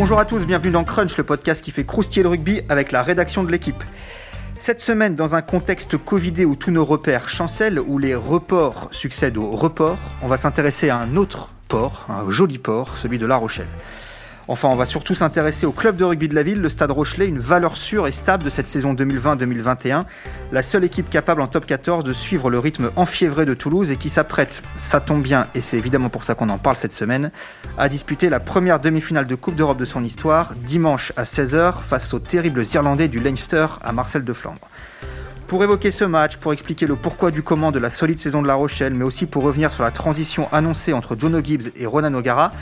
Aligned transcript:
Bonjour 0.00 0.18
à 0.18 0.24
tous, 0.24 0.46
bienvenue 0.46 0.70
dans 0.72 0.82
Crunch, 0.82 1.18
le 1.18 1.24
podcast 1.24 1.62
qui 1.62 1.70
fait 1.72 1.84
croustiller 1.84 2.22
le 2.22 2.30
rugby 2.30 2.62
avec 2.70 2.90
la 2.90 3.02
rédaction 3.02 3.44
de 3.44 3.52
l'équipe. 3.52 3.84
Cette 4.58 4.80
semaine, 4.80 5.14
dans 5.14 5.34
un 5.34 5.42
contexte 5.42 5.98
Covidé 5.98 6.46
où 6.46 6.56
tous 6.56 6.70
nos 6.70 6.86
repères 6.86 7.28
chancellent, 7.28 7.78
où 7.78 7.98
les 7.98 8.14
reports 8.14 8.88
succèdent 8.92 9.36
aux 9.36 9.50
reports, 9.50 9.98
on 10.22 10.26
va 10.26 10.38
s'intéresser 10.38 10.88
à 10.88 10.96
un 10.96 11.16
autre 11.16 11.48
port, 11.68 12.06
un 12.08 12.30
joli 12.30 12.56
port, 12.56 12.96
celui 12.96 13.18
de 13.18 13.26
La 13.26 13.36
Rochelle. 13.36 13.68
Enfin, 14.50 14.66
on 14.66 14.74
va 14.74 14.84
surtout 14.84 15.14
s'intéresser 15.14 15.64
au 15.64 15.70
club 15.70 15.94
de 15.94 16.02
rugby 16.02 16.28
de 16.28 16.34
la 16.34 16.42
ville, 16.42 16.60
le 16.60 16.68
Stade 16.68 16.90
Rochelet, 16.90 17.28
une 17.28 17.38
valeur 17.38 17.76
sûre 17.76 18.08
et 18.08 18.10
stable 18.10 18.42
de 18.42 18.50
cette 18.50 18.68
saison 18.68 18.94
2020-2021. 18.94 20.02
La 20.50 20.62
seule 20.64 20.82
équipe 20.82 21.08
capable 21.08 21.40
en 21.40 21.46
top 21.46 21.66
14 21.66 22.02
de 22.02 22.12
suivre 22.12 22.50
le 22.50 22.58
rythme 22.58 22.90
enfiévré 22.96 23.46
de 23.46 23.54
Toulouse 23.54 23.92
et 23.92 23.96
qui 23.96 24.10
s'apprête, 24.10 24.60
ça 24.76 24.98
tombe 24.98 25.22
bien, 25.22 25.46
et 25.54 25.60
c'est 25.60 25.78
évidemment 25.78 26.08
pour 26.08 26.24
ça 26.24 26.34
qu'on 26.34 26.48
en 26.48 26.58
parle 26.58 26.74
cette 26.74 26.90
semaine, 26.90 27.30
à 27.78 27.88
disputer 27.88 28.28
la 28.28 28.40
première 28.40 28.80
demi-finale 28.80 29.28
de 29.28 29.36
Coupe 29.36 29.54
d'Europe 29.54 29.78
de 29.78 29.84
son 29.84 30.02
histoire, 30.02 30.52
dimanche 30.66 31.12
à 31.16 31.22
16h, 31.22 31.80
face 31.82 32.12
aux 32.12 32.18
terribles 32.18 32.64
Irlandais 32.74 33.06
du 33.06 33.20
Leinster 33.20 33.68
à 33.80 33.92
Marcel 33.92 34.24
de 34.24 34.32
Flandre. 34.32 34.68
Pour 35.50 35.64
évoquer 35.64 35.90
ce 35.90 36.04
match, 36.04 36.36
pour 36.36 36.52
expliquer 36.52 36.86
le 36.86 36.94
pourquoi 36.94 37.32
du 37.32 37.42
comment 37.42 37.72
de 37.72 37.80
la 37.80 37.90
solide 37.90 38.20
saison 38.20 38.40
de 38.40 38.46
La 38.46 38.54
Rochelle, 38.54 38.94
mais 38.94 39.02
aussi 39.02 39.26
pour 39.26 39.42
revenir 39.42 39.72
sur 39.72 39.82
la 39.82 39.90
transition 39.90 40.48
annoncée 40.52 40.92
entre 40.92 41.18
Jono 41.18 41.40
Gibbs 41.42 41.72
et 41.74 41.86
Ronan 41.86 42.14
O'Gara, 42.14 42.52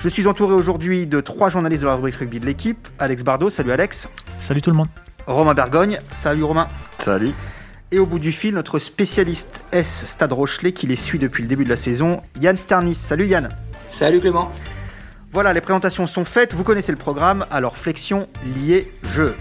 je 0.00 0.08
suis 0.08 0.26
entouré 0.26 0.54
aujourd'hui 0.54 1.06
de 1.06 1.20
trois 1.20 1.50
journalistes 1.50 1.82
de 1.82 1.88
la 1.88 1.94
rubrique 1.94 2.16
rugby 2.16 2.40
de 2.40 2.46
l'équipe. 2.46 2.88
Alex 2.98 3.22
Bardot, 3.22 3.50
salut 3.50 3.70
Alex. 3.70 4.08
Salut 4.38 4.62
tout 4.62 4.70
le 4.70 4.76
monde. 4.76 4.88
Romain 5.26 5.52
Bergogne, 5.52 6.00
salut 6.10 6.42
Romain. 6.42 6.68
Salut. 6.98 7.32
Et 7.92 7.98
au 7.98 8.06
bout 8.06 8.18
du 8.18 8.32
fil, 8.32 8.54
notre 8.54 8.78
spécialiste 8.78 9.62
S 9.72 10.06
Stade 10.06 10.32
Rochelet 10.32 10.72
qui 10.72 10.86
les 10.86 10.96
suit 10.96 11.18
depuis 11.18 11.42
le 11.42 11.48
début 11.48 11.64
de 11.64 11.68
la 11.68 11.76
saison, 11.76 12.22
Yann 12.40 12.56
Sternis. 12.56 12.94
Salut 12.94 13.26
Yann. 13.26 13.50
Salut 13.86 14.20
Clément. 14.20 14.50
Voilà, 15.32 15.52
les 15.52 15.60
présentations 15.60 16.06
sont 16.06 16.24
faites, 16.24 16.54
vous 16.54 16.64
connaissez 16.64 16.92
le 16.92 16.98
programme, 16.98 17.44
alors 17.50 17.76
flexion, 17.76 18.26
lié, 18.56 18.90
jeu. 19.06 19.36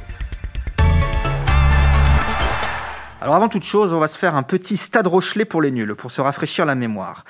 Alors 3.22 3.36
avant 3.36 3.48
toute 3.48 3.64
chose, 3.64 3.94
on 3.94 4.00
va 4.00 4.10
se 4.10 4.18
faire 4.18 4.36
un 4.36 4.44
petit 4.44 4.76
Stade 4.76 5.08
Rochelet 5.08 5.46
pour 5.46 5.62
les 5.62 5.72
nuls, 5.72 5.96
pour 5.96 6.12
se 6.12 6.20
rafraîchir 6.20 6.66
la 6.66 6.76
mémoire. 6.76 7.24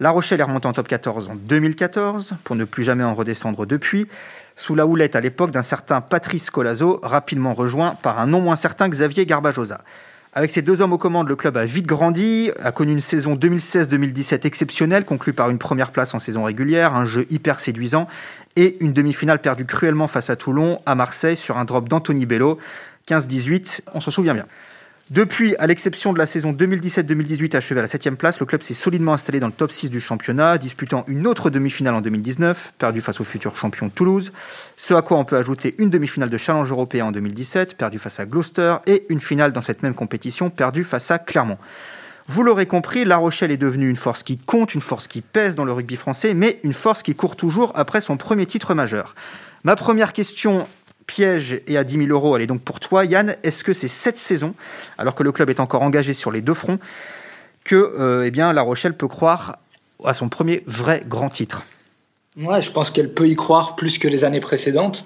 La 0.00 0.10
Rochelle 0.10 0.40
est 0.40 0.44
remontée 0.44 0.66
en 0.66 0.72
top 0.72 0.88
14 0.88 1.28
en 1.28 1.36
2014, 1.36 2.34
pour 2.42 2.56
ne 2.56 2.64
plus 2.64 2.82
jamais 2.82 3.04
en 3.04 3.14
redescendre 3.14 3.64
depuis, 3.64 4.08
sous 4.56 4.74
la 4.74 4.86
houlette 4.86 5.14
à 5.14 5.20
l'époque 5.20 5.52
d'un 5.52 5.62
certain 5.62 6.00
Patrice 6.00 6.50
Colazo, 6.50 6.98
rapidement 7.04 7.54
rejoint 7.54 7.94
par 8.02 8.18
un 8.18 8.26
non 8.26 8.40
moins 8.40 8.56
certain 8.56 8.88
Xavier 8.88 9.24
Garbajosa. 9.24 9.82
Avec 10.32 10.50
ces 10.50 10.62
deux 10.62 10.82
hommes 10.82 10.92
aux 10.92 10.98
commandes, 10.98 11.28
le 11.28 11.36
club 11.36 11.56
a 11.56 11.64
vite 11.64 11.86
grandi, 11.86 12.50
a 12.60 12.72
connu 12.72 12.90
une 12.90 13.00
saison 13.00 13.36
2016-2017 13.36 14.44
exceptionnelle, 14.44 15.04
conclue 15.04 15.32
par 15.32 15.48
une 15.48 15.58
première 15.58 15.92
place 15.92 16.12
en 16.12 16.18
saison 16.18 16.42
régulière, 16.42 16.96
un 16.96 17.04
jeu 17.04 17.24
hyper 17.30 17.60
séduisant 17.60 18.08
et 18.56 18.76
une 18.84 18.92
demi-finale 18.92 19.40
perdue 19.40 19.64
cruellement 19.64 20.08
face 20.08 20.28
à 20.28 20.34
Toulon, 20.34 20.80
à 20.86 20.96
Marseille, 20.96 21.36
sur 21.36 21.56
un 21.56 21.64
drop 21.64 21.88
d'Anthony 21.88 22.26
Bello, 22.26 22.58
15-18, 23.06 23.82
on 23.94 24.00
s'en 24.00 24.10
souvient 24.10 24.34
bien. 24.34 24.46
Depuis, 25.10 25.54
à 25.56 25.66
l'exception 25.66 26.14
de 26.14 26.18
la 26.18 26.24
saison 26.24 26.54
2017-2018 26.54 27.54
achevée 27.54 27.80
à 27.80 27.82
la 27.82 27.88
7 27.88 28.12
place, 28.12 28.40
le 28.40 28.46
club 28.46 28.62
s'est 28.62 28.72
solidement 28.72 29.12
installé 29.12 29.38
dans 29.38 29.48
le 29.48 29.52
top 29.52 29.70
6 29.70 29.90
du 29.90 30.00
championnat, 30.00 30.56
disputant 30.56 31.04
une 31.08 31.26
autre 31.26 31.50
demi-finale 31.50 31.94
en 31.94 32.00
2019, 32.00 32.72
perdue 32.78 33.02
face 33.02 33.20
au 33.20 33.24
futur 33.24 33.54
champion 33.54 33.90
Toulouse, 33.90 34.32
ce 34.78 34.94
à 34.94 35.02
quoi 35.02 35.18
on 35.18 35.26
peut 35.26 35.36
ajouter 35.36 35.74
une 35.76 35.90
demi-finale 35.90 36.30
de 36.30 36.38
Challenge 36.38 36.70
européen 36.70 37.04
en 37.04 37.12
2017, 37.12 37.76
perdue 37.76 37.98
face 37.98 38.18
à 38.18 38.24
Gloucester, 38.24 38.76
et 38.86 39.04
une 39.10 39.20
finale 39.20 39.52
dans 39.52 39.60
cette 39.60 39.82
même 39.82 39.92
compétition, 39.92 40.48
perdue 40.48 40.84
face 40.84 41.10
à 41.10 41.18
Clermont. 41.18 41.58
Vous 42.26 42.42
l'aurez 42.42 42.64
compris, 42.64 43.04
La 43.04 43.18
Rochelle 43.18 43.50
est 43.50 43.58
devenue 43.58 43.90
une 43.90 43.96
force 43.96 44.22
qui 44.22 44.38
compte, 44.38 44.74
une 44.74 44.80
force 44.80 45.06
qui 45.06 45.20
pèse 45.20 45.54
dans 45.54 45.66
le 45.66 45.72
rugby 45.74 45.96
français, 45.96 46.32
mais 46.32 46.60
une 46.64 46.72
force 46.72 47.02
qui 47.02 47.14
court 47.14 47.36
toujours 47.36 47.72
après 47.74 48.00
son 48.00 48.16
premier 48.16 48.46
titre 48.46 48.72
majeur. 48.72 49.14
Ma 49.64 49.76
première 49.76 50.14
question 50.14 50.66
piège 51.06 51.60
et 51.66 51.76
à 51.76 51.84
10 51.84 52.06
000 52.06 52.08
euros. 52.08 52.36
Elle 52.36 52.42
est 52.42 52.46
donc 52.46 52.62
pour 52.62 52.80
toi, 52.80 53.04
Yann. 53.04 53.36
Est-ce 53.42 53.64
que 53.64 53.72
c'est 53.72 53.88
cette 53.88 54.16
saison, 54.16 54.54
alors 54.98 55.14
que 55.14 55.22
le 55.22 55.32
club 55.32 55.50
est 55.50 55.60
encore 55.60 55.82
engagé 55.82 56.12
sur 56.12 56.30
les 56.30 56.40
deux 56.40 56.54
fronts, 56.54 56.78
que 57.64 57.74
euh, 57.74 58.26
eh 58.26 58.30
bien, 58.30 58.52
La 58.52 58.62
Rochelle 58.62 58.96
peut 58.96 59.08
croire 59.08 59.58
à 60.04 60.14
son 60.14 60.28
premier 60.28 60.62
vrai 60.66 61.02
grand 61.06 61.28
titre? 61.28 61.64
Ouais, 62.36 62.60
je 62.60 62.70
pense 62.70 62.90
qu'elle 62.90 63.12
peut 63.12 63.28
y 63.28 63.36
croire 63.36 63.76
plus 63.76 63.98
que 63.98 64.08
les 64.08 64.24
années 64.24 64.40
précédentes. 64.40 65.04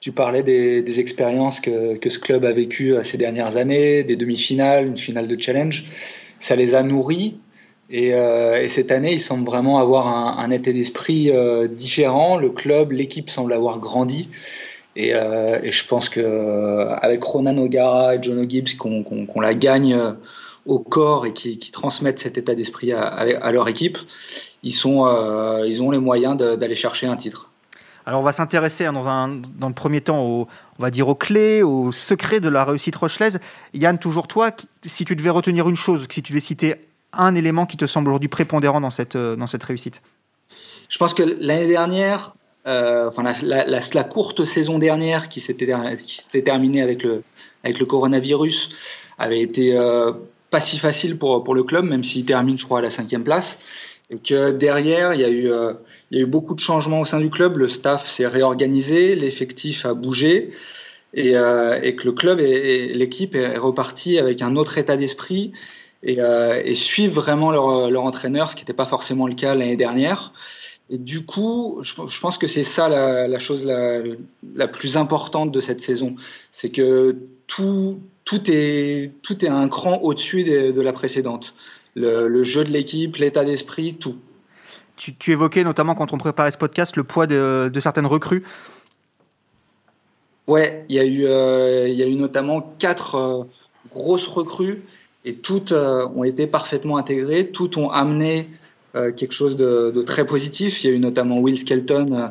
Tu 0.00 0.10
parlais 0.10 0.42
des, 0.42 1.00
expériences 1.00 1.60
que, 1.60 1.98
ce 2.08 2.18
club 2.18 2.44
a 2.44 2.52
vécues 2.52 2.94
ces 3.04 3.18
dernières 3.18 3.56
années, 3.56 4.02
des 4.02 4.16
demi-finales, 4.16 4.86
une 4.86 4.96
finale 4.96 5.28
de 5.28 5.40
challenge. 5.40 5.84
Ça 6.38 6.56
les 6.56 6.74
a 6.74 6.82
nourris. 6.82 7.36
Et, 7.92 8.14
euh, 8.14 8.68
cette 8.68 8.90
année, 8.90 9.12
ils 9.12 9.20
semblent 9.20 9.44
vraiment 9.44 9.78
avoir 9.78 10.08
un, 10.08 10.50
état 10.50 10.72
d'esprit 10.72 11.30
euh, 11.30 11.68
différent. 11.68 12.38
Le 12.38 12.50
club, 12.50 12.92
l'équipe 12.92 13.28
semble 13.28 13.52
avoir 13.52 13.78
grandi. 13.78 14.30
Euh, 14.98 15.60
et, 15.62 15.72
je 15.72 15.86
pense 15.86 16.08
que 16.08 16.20
euh, 16.20 16.94
avec 16.96 17.22
Ronan 17.24 17.56
O'Gara 17.58 18.14
et 18.14 18.18
John 18.20 18.48
Gibbs, 18.48 18.76
qu'on 18.76 19.40
la 19.40 19.54
gagne 19.54 19.94
euh, 19.94 20.12
au 20.66 20.78
corps 20.78 21.26
et 21.26 21.32
qui, 21.32 21.58
transmettent 21.70 22.18
cet 22.18 22.36
état 22.36 22.54
d'esprit 22.54 22.92
à, 22.92 23.52
leur 23.52 23.68
équipe, 23.68 23.98
ils, 24.62 24.70
sont, 24.70 25.06
ils 25.64 25.82
ont 25.82 25.90
les 25.90 25.98
moyens 25.98 26.36
d'aller 26.36 26.76
chercher 26.76 27.08
un 27.08 27.16
titre. 27.16 27.50
Alors 28.06 28.20
on 28.20 28.24
va 28.24 28.32
s'intéresser 28.32 28.84
hein, 28.84 29.40
dans 29.58 29.68
le 29.68 29.74
premier 29.74 30.00
temps 30.00 30.24
au, 30.24 30.46
on 30.78 30.82
va 30.82 30.90
dire 30.90 31.08
aux 31.08 31.14
clés, 31.14 31.62
aux 31.62 31.90
secrets 31.90 32.40
de 32.40 32.48
la 32.48 32.64
réussite 32.64 32.94
rochelaise. 32.94 33.40
Yann, 33.74 33.98
toujours 33.98 34.28
toi, 34.28 34.50
si 34.86 35.04
tu 35.04 35.16
devais 35.16 35.30
retenir 35.30 35.68
une 35.68 35.76
chose, 35.76 36.06
si 36.10 36.22
tu 36.22 36.32
devais 36.32 36.40
citer 36.40 36.76
un 37.12 37.34
élément 37.34 37.66
qui 37.66 37.76
te 37.76 37.86
semble 37.86 38.08
aujourd'hui 38.10 38.28
prépondérant 38.28 38.80
dans 38.80 38.90
cette, 38.90 39.16
dans 39.16 39.46
cette 39.48 39.64
réussite 39.64 40.00
Je 40.88 40.98
pense 40.98 41.12
que 41.12 41.22
l'année 41.22 41.68
dernière, 41.68 42.34
euh, 42.66 43.08
enfin 43.08 43.22
la, 43.22 43.64
la, 43.64 43.80
la, 43.92 44.04
courte 44.04 44.44
saison 44.44 44.78
dernière 44.78 45.28
qui 45.28 45.40
s'était 45.40 45.66
terminée 46.42 46.80
avec 46.80 47.02
le, 47.02 47.22
avec 47.64 47.80
le 47.80 47.86
coronavirus 47.86 48.68
avait 49.18 49.40
été 49.40 49.76
euh, 49.76 50.12
pas 50.52 50.60
si 50.60 50.78
facile 50.78 51.18
pour, 51.18 51.42
pour 51.42 51.54
le 51.54 51.64
club, 51.64 51.86
même 51.86 52.04
s'il 52.04 52.24
termine, 52.24 52.58
je 52.58 52.64
crois, 52.64 52.78
à 52.78 52.82
la 52.82 52.90
cinquième 52.90 53.24
place. 53.24 53.58
Et 54.10 54.18
que 54.18 54.50
derrière, 54.50 55.14
il 55.14 55.20
y, 55.20 55.24
a 55.24 55.28
eu, 55.30 55.50
euh, 55.50 55.72
il 56.10 56.18
y 56.18 56.20
a 56.20 56.24
eu 56.24 56.26
beaucoup 56.26 56.54
de 56.54 56.60
changements 56.60 57.00
au 57.00 57.04
sein 57.04 57.18
du 57.18 57.30
club. 57.30 57.56
Le 57.56 57.66
staff 57.66 58.06
s'est 58.06 58.26
réorganisé, 58.26 59.16
l'effectif 59.16 59.86
a 59.86 59.94
bougé. 59.94 60.50
Et, 61.14 61.36
euh, 61.36 61.80
et, 61.82 61.96
que 61.96 62.04
le 62.04 62.12
club 62.12 62.40
et, 62.40 62.88
l'équipe 62.94 63.34
est 63.34 63.58
reparti 63.58 64.18
avec 64.18 64.40
un 64.40 64.56
autre 64.56 64.78
état 64.78 64.96
d'esprit 64.96 65.52
et, 66.02 66.16
euh, 66.20 66.60
et 66.64 66.74
suivent 66.74 67.12
vraiment 67.12 67.50
leur, 67.50 67.90
leur 67.90 68.04
entraîneur, 68.04 68.50
ce 68.50 68.56
qui 68.56 68.62
n'était 68.62 68.72
pas 68.72 68.86
forcément 68.86 69.26
le 69.26 69.34
cas 69.34 69.54
l'année 69.54 69.76
dernière. 69.76 70.32
Et 70.92 70.98
du 70.98 71.24
coup, 71.24 71.78
je, 71.80 72.20
pense 72.20 72.36
que 72.36 72.46
c'est 72.46 72.64
ça 72.64 72.90
la, 72.90 73.38
chose 73.38 73.66
la, 73.66 74.68
plus 74.68 74.98
importante 74.98 75.50
de 75.50 75.58
cette 75.58 75.80
saison. 75.80 76.16
C'est 76.52 76.68
que 76.68 77.16
tout, 77.46 77.98
tout, 78.26 78.42
est, 78.48 79.10
tout 79.22 79.42
est 79.42 79.48
un 79.48 79.68
cran 79.68 80.00
au-dessus 80.02 80.44
de, 80.44 80.80
la 80.82 80.92
précédente. 80.92 81.54
Le, 81.94 82.44
jeu 82.44 82.62
de 82.62 82.70
l'équipe, 82.70 83.16
l'état 83.16 83.42
d'esprit, 83.42 83.94
tout. 83.94 84.16
Tu, 84.96 85.32
évoquais 85.32 85.64
notamment 85.64 85.94
quand 85.94 86.12
on 86.12 86.18
préparait 86.18 86.52
ce 86.52 86.58
podcast 86.58 86.94
le 86.96 87.04
poids 87.04 87.26
de, 87.26 87.72
certaines 87.80 88.06
recrues. 88.06 88.44
Ouais, 90.46 90.84
il 90.90 90.96
y, 90.96 91.00
a 91.00 91.04
eu, 91.06 91.24
euh, 91.24 91.88
y 91.88 92.02
a 92.02 92.06
eu 92.06 92.16
notamment 92.16 92.74
quatre 92.78 93.14
euh, 93.14 93.44
grosses 93.94 94.26
recrues 94.26 94.82
et 95.24 95.36
toutes 95.36 95.72
euh, 95.72 96.06
ont 96.14 96.24
été 96.24 96.46
parfaitement 96.46 96.98
intégrées, 96.98 97.48
toutes 97.48 97.78
ont 97.78 97.90
amené 97.90 98.50
quelque 98.92 99.32
chose 99.32 99.56
de, 99.56 100.02
très 100.02 100.26
positif. 100.26 100.84
Il 100.84 100.90
y 100.90 100.92
a 100.92 100.96
eu 100.96 100.98
notamment 100.98 101.38
Will 101.38 101.58
Skelton 101.58 102.12
euh, 102.12 102.28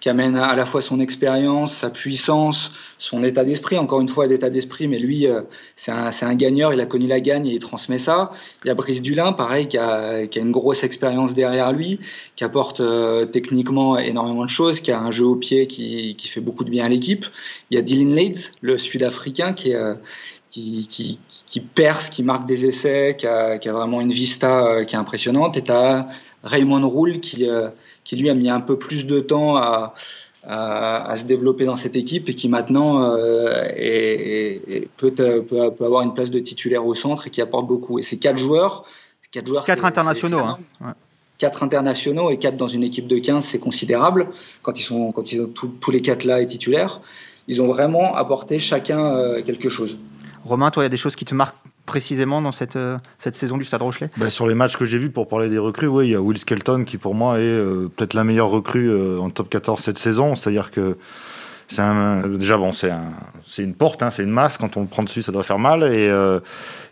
qui 0.00 0.08
amène 0.08 0.36
à 0.36 0.56
la 0.56 0.66
fois 0.66 0.82
son 0.82 0.98
expérience, 0.98 1.74
sa 1.74 1.88
puissance, 1.88 2.72
son 2.98 3.22
état 3.22 3.44
d'esprit, 3.44 3.78
encore 3.78 4.00
une 4.00 4.08
fois 4.08 4.26
d'état 4.26 4.50
d'esprit, 4.50 4.88
mais 4.88 4.98
lui, 4.98 5.26
euh, 5.26 5.42
c'est 5.76 5.92
un, 5.92 6.10
un, 6.22 6.34
gagneur, 6.34 6.74
il 6.74 6.80
a 6.80 6.86
connu 6.86 7.06
la 7.06 7.20
gagne 7.20 7.46
et 7.46 7.52
il 7.52 7.58
transmet 7.60 7.98
ça. 7.98 8.32
Il 8.64 8.68
y 8.68 8.70
a 8.70 8.74
Brice 8.74 9.00
Dulin, 9.00 9.32
pareil, 9.32 9.68
qui 9.68 9.78
a, 9.78 10.26
qui 10.26 10.38
a 10.40 10.42
une 10.42 10.50
grosse 10.50 10.82
expérience 10.82 11.34
derrière 11.34 11.72
lui, 11.72 12.00
qui 12.34 12.42
apporte 12.42 12.82
techniquement 13.30 13.96
énormément 13.96 14.44
de 14.44 14.50
choses, 14.50 14.80
qui 14.80 14.90
a 14.90 15.00
un 15.00 15.12
jeu 15.12 15.24
au 15.24 15.36
pied 15.36 15.68
qui, 15.68 16.16
qui 16.16 16.28
fait 16.28 16.40
beaucoup 16.40 16.64
de 16.64 16.70
bien 16.70 16.84
à 16.84 16.88
l'équipe. 16.88 17.26
Il 17.70 17.76
y 17.76 17.78
a 17.78 17.82
Dylan 17.82 18.14
Leeds, 18.14 18.52
le 18.60 18.76
Sud-Africain, 18.78 19.52
qui 19.52 19.70
est, 19.70 19.94
qui, 20.52 21.18
qui, 21.46 21.60
perce, 21.60 22.10
qui 22.10 22.22
marque 22.22 22.46
des 22.46 22.66
essais, 22.66 23.16
qui 23.18 23.26
a, 23.26 23.58
qui 23.58 23.70
a 23.70 23.72
vraiment 23.72 24.02
une 24.02 24.12
vista 24.12 24.66
euh, 24.66 24.84
qui 24.84 24.94
est 24.94 24.98
impressionnante. 24.98 25.56
Et 25.56 25.62
tu 25.62 25.72
as 25.72 26.08
Raymond 26.44 26.86
Roule 26.86 27.20
qui, 27.20 27.48
euh, 27.48 27.70
qui, 28.04 28.16
lui, 28.16 28.28
a 28.28 28.34
mis 28.34 28.50
un 28.50 28.60
peu 28.60 28.78
plus 28.78 29.06
de 29.06 29.20
temps 29.20 29.56
à, 29.56 29.94
à, 30.44 31.16
se 31.16 31.24
développer 31.24 31.64
dans 31.64 31.76
cette 31.76 31.96
équipe 31.96 32.28
et 32.28 32.34
qui 32.34 32.50
maintenant 32.50 33.02
euh, 33.02 33.64
est, 33.74 34.88
peut, 34.98 35.12
peut, 35.12 35.42
peut, 35.42 35.84
avoir 35.84 36.02
une 36.02 36.12
place 36.12 36.30
de 36.30 36.38
titulaire 36.38 36.86
au 36.86 36.94
centre 36.94 37.28
et 37.28 37.30
qui 37.30 37.40
apporte 37.40 37.66
beaucoup. 37.66 37.98
Et 37.98 38.02
ces 38.02 38.18
quatre 38.18 38.36
joueurs, 38.36 38.84
quatre 39.30 39.46
joueurs, 39.46 39.64
quatre 39.64 39.86
internationaux, 39.86 40.40
hein. 40.40 40.94
quatre 41.38 41.62
internationaux 41.62 42.30
et 42.30 42.36
quatre 42.36 42.58
dans 42.58 42.68
une 42.68 42.82
équipe 42.82 43.06
de 43.06 43.18
15, 43.18 43.42
c'est 43.42 43.58
considérable 43.58 44.28
quand 44.60 44.78
ils 44.78 44.84
sont 44.84 45.12
quand 45.12 45.32
ils 45.32 45.40
ont 45.40 45.46
tous 45.46 45.90
les 45.90 46.02
quatre 46.02 46.24
là 46.24 46.42
et 46.42 46.46
titulaires. 46.46 47.00
Ils 47.48 47.62
ont 47.62 47.66
vraiment 47.66 48.14
apporté 48.14 48.58
chacun 48.58 49.42
quelque 49.42 49.68
chose. 49.68 49.96
Romain, 50.44 50.70
toi, 50.70 50.82
il 50.82 50.86
y 50.86 50.86
a 50.86 50.90
des 50.90 50.96
choses 50.96 51.16
qui 51.16 51.24
te 51.24 51.34
marquent 51.34 51.56
précisément 51.86 52.40
dans 52.40 52.52
cette, 52.52 52.78
cette 53.18 53.34
saison 53.34 53.56
du 53.58 53.64
Stade 53.64 53.82
Rochelet? 53.82 54.10
Bah, 54.16 54.30
Sur 54.30 54.46
les 54.46 54.54
matchs 54.54 54.76
que 54.76 54.84
j'ai 54.84 54.98
vus, 54.98 55.10
pour 55.10 55.28
parler 55.28 55.48
des 55.48 55.58
recrues, 55.58 55.88
oui, 55.88 56.08
il 56.08 56.10
y 56.12 56.14
a 56.14 56.20
Will 56.20 56.38
Skelton 56.38 56.84
qui 56.84 56.96
pour 56.96 57.14
moi 57.14 57.38
est 57.38 57.56
peut-être 57.96 58.14
la 58.14 58.24
meilleure 58.24 58.48
recrue 58.48 59.18
en 59.18 59.30
top 59.30 59.50
14 59.50 59.80
cette 59.80 59.98
saison. 59.98 60.36
C'est-à-dire 60.36 60.70
que 60.70 60.96
c'est 61.72 62.38
déjà 62.38 62.58
bon, 62.58 62.72
c'est 62.72 62.90
un, 62.90 63.12
c'est 63.46 63.62
une 63.62 63.74
porte, 63.74 64.02
hein, 64.02 64.10
c'est 64.10 64.22
une 64.22 64.30
masse. 64.30 64.58
Quand 64.58 64.76
on 64.76 64.82
le 64.82 64.86
prend 64.86 65.02
dessus, 65.02 65.22
ça 65.22 65.32
doit 65.32 65.42
faire 65.42 65.58
mal. 65.58 65.82
Et 65.82 66.08
euh, 66.08 66.40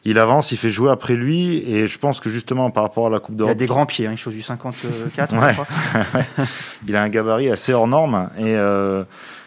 il 0.05 0.19
avance, 0.19 0.53
il 0.53 0.57
fait 0.57 0.71
jouer 0.71 0.91
après 0.91 1.15
lui. 1.15 1.59
Et 1.71 1.87
je 1.87 1.99
pense 1.99 2.21
que 2.21 2.31
justement, 2.31 2.71
par 2.71 2.85
rapport 2.85 3.07
à 3.07 3.11
la 3.11 3.21
Coupe 3.21 3.37
d'Europe. 3.37 3.53
Il 3.53 3.57
a 3.57 3.59
des 3.59 3.67
grands 3.67 3.87
pieds, 3.87 4.07
hein, 4.07 4.13
il 4.13 4.19
chose 4.19 4.35
du 4.35 4.43
54. 4.43 5.35
il 6.89 6.97
a 6.97 7.03
un 7.03 7.09
gabarit 7.09 7.51
assez 7.51 7.75
hors 7.75 7.89
norme. 7.89 8.31
Et, 8.39 8.55
euh, 8.55 9.05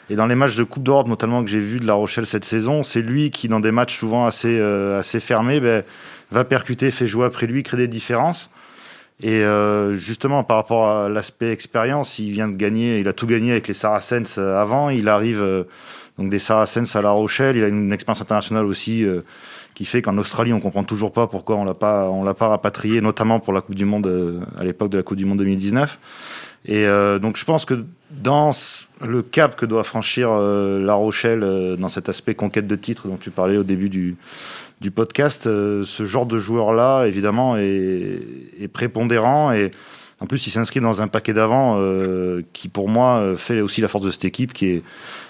et 0.10 0.16
dans 0.16 0.26
les 0.26 0.36
matchs 0.36 0.56
de 0.56 0.64
Coupe 0.64 0.84
d'Europe, 0.84 1.08
notamment 1.08 1.44
que 1.44 1.50
j'ai 1.50 1.60
vu 1.60 1.80
de 1.80 1.88
La 1.88 1.94
Rochelle 1.94 2.26
cette 2.26 2.46
saison, 2.46 2.84
c'est 2.84 3.02
lui 3.02 3.32
qui, 3.32 3.48
dans 3.48 3.60
des 3.60 3.72
matchs 3.72 3.98
souvent 3.98 4.26
assez, 4.26 4.60
euh, 4.60 5.00
assez 5.00 5.20
fermés, 5.20 5.60
ben, 5.60 5.84
va 6.32 6.44
percuter, 6.44 6.92
fait 6.92 7.08
jouer 7.08 7.26
après 7.26 7.48
lui, 7.48 7.64
crée 7.64 7.78
des 7.78 7.88
différences. 7.88 8.50
Et 9.22 9.44
euh, 9.44 9.94
justement, 9.94 10.44
par 10.44 10.58
rapport 10.58 10.90
à 10.90 11.10
l'aspect 11.10 11.52
expérience, 11.52 12.20
il 12.20 12.32
vient 12.32 12.50
de 12.50 12.58
gagner, 12.58 13.00
il 13.00 13.08
a 13.08 13.14
tout 13.14 13.28
gagné 13.28 13.52
avec 13.52 13.68
les 13.68 13.74
Saracens 13.74 14.38
euh, 14.38 14.62
avant. 14.62 14.90
Il 14.90 15.08
arrive 15.08 15.66
donc 16.18 16.30
des 16.30 16.40
Saracens 16.40 16.96
à 16.96 17.02
La 17.02 17.12
Rochelle. 17.12 17.58
Il 17.58 17.64
a 17.64 17.68
une, 17.68 17.92
expérience 17.92 18.22
internationale 18.22 18.66
aussi 18.66 19.06
qui 19.74 19.86
fait 19.86 20.02
qu'en 20.02 20.18
Australie, 20.18 20.54
on 20.54 20.60
comprend 20.60 20.84
toujours 20.84 21.12
pas 21.12 21.28
pourquoi 21.28 21.56
on 21.56 21.64
l'a 21.64 21.74
pas, 21.74 22.10
on 22.10 22.24
l'a 22.24 22.34
pas 22.34 22.48
rapatrié, 22.48 23.02
notamment 23.02 23.40
pour 23.40 23.54
la 23.54 23.62
Coupe 23.62 23.76
du 23.76 23.86
Monde 23.86 24.46
à 24.58 24.64
l'époque 24.64 24.90
de 24.90 24.98
la 24.98 25.04
Coupe 25.04 25.18
du 25.18 25.26
Monde 25.26 25.40
2019. 25.40 25.98
Et 26.66 26.86
donc, 27.20 27.38
je 27.38 27.46
pense 27.46 27.66
que 27.66 27.84
dans 28.12 28.52
le 29.02 29.22
cap 29.24 29.56
que 29.56 29.66
doit 29.66 29.84
franchir 29.84 30.32
La 30.32 30.94
Rochelle 30.94 31.76
dans 31.80 31.90
cet 31.90 32.10
aspect 32.10 32.36
conquête 32.36 32.68
de 32.68 32.76
titre 32.76 33.08
dont 33.08 33.18
tu 33.18 33.32
parlais 33.32 33.58
au 33.58 33.64
début 33.64 33.90
du 33.90 34.16
du 34.84 34.92
podcast, 34.92 35.48
euh, 35.48 35.84
ce 35.86 36.04
genre 36.06 36.26
de 36.26 36.38
joueur-là, 36.38 37.06
évidemment, 37.06 37.56
est, 37.58 38.68
prépondérant 38.72 39.54
et 39.54 39.72
en 40.24 40.26
plus, 40.26 40.48
il 40.48 40.52
s'inscrit 40.52 40.80
dans 40.80 41.02
un 41.02 41.10
paquet 41.10 41.34
d'avant 41.34 41.76
euh, 41.78 42.44
qui, 42.54 42.70
pour 42.70 42.88
moi, 42.88 43.18
euh, 43.18 43.36
fait 43.36 43.60
aussi 43.60 43.82
la 43.82 43.90
force 43.90 44.06
de 44.06 44.10
cette 44.10 44.24
équipe, 44.24 44.54
qui 44.54 44.68
est 44.68 44.84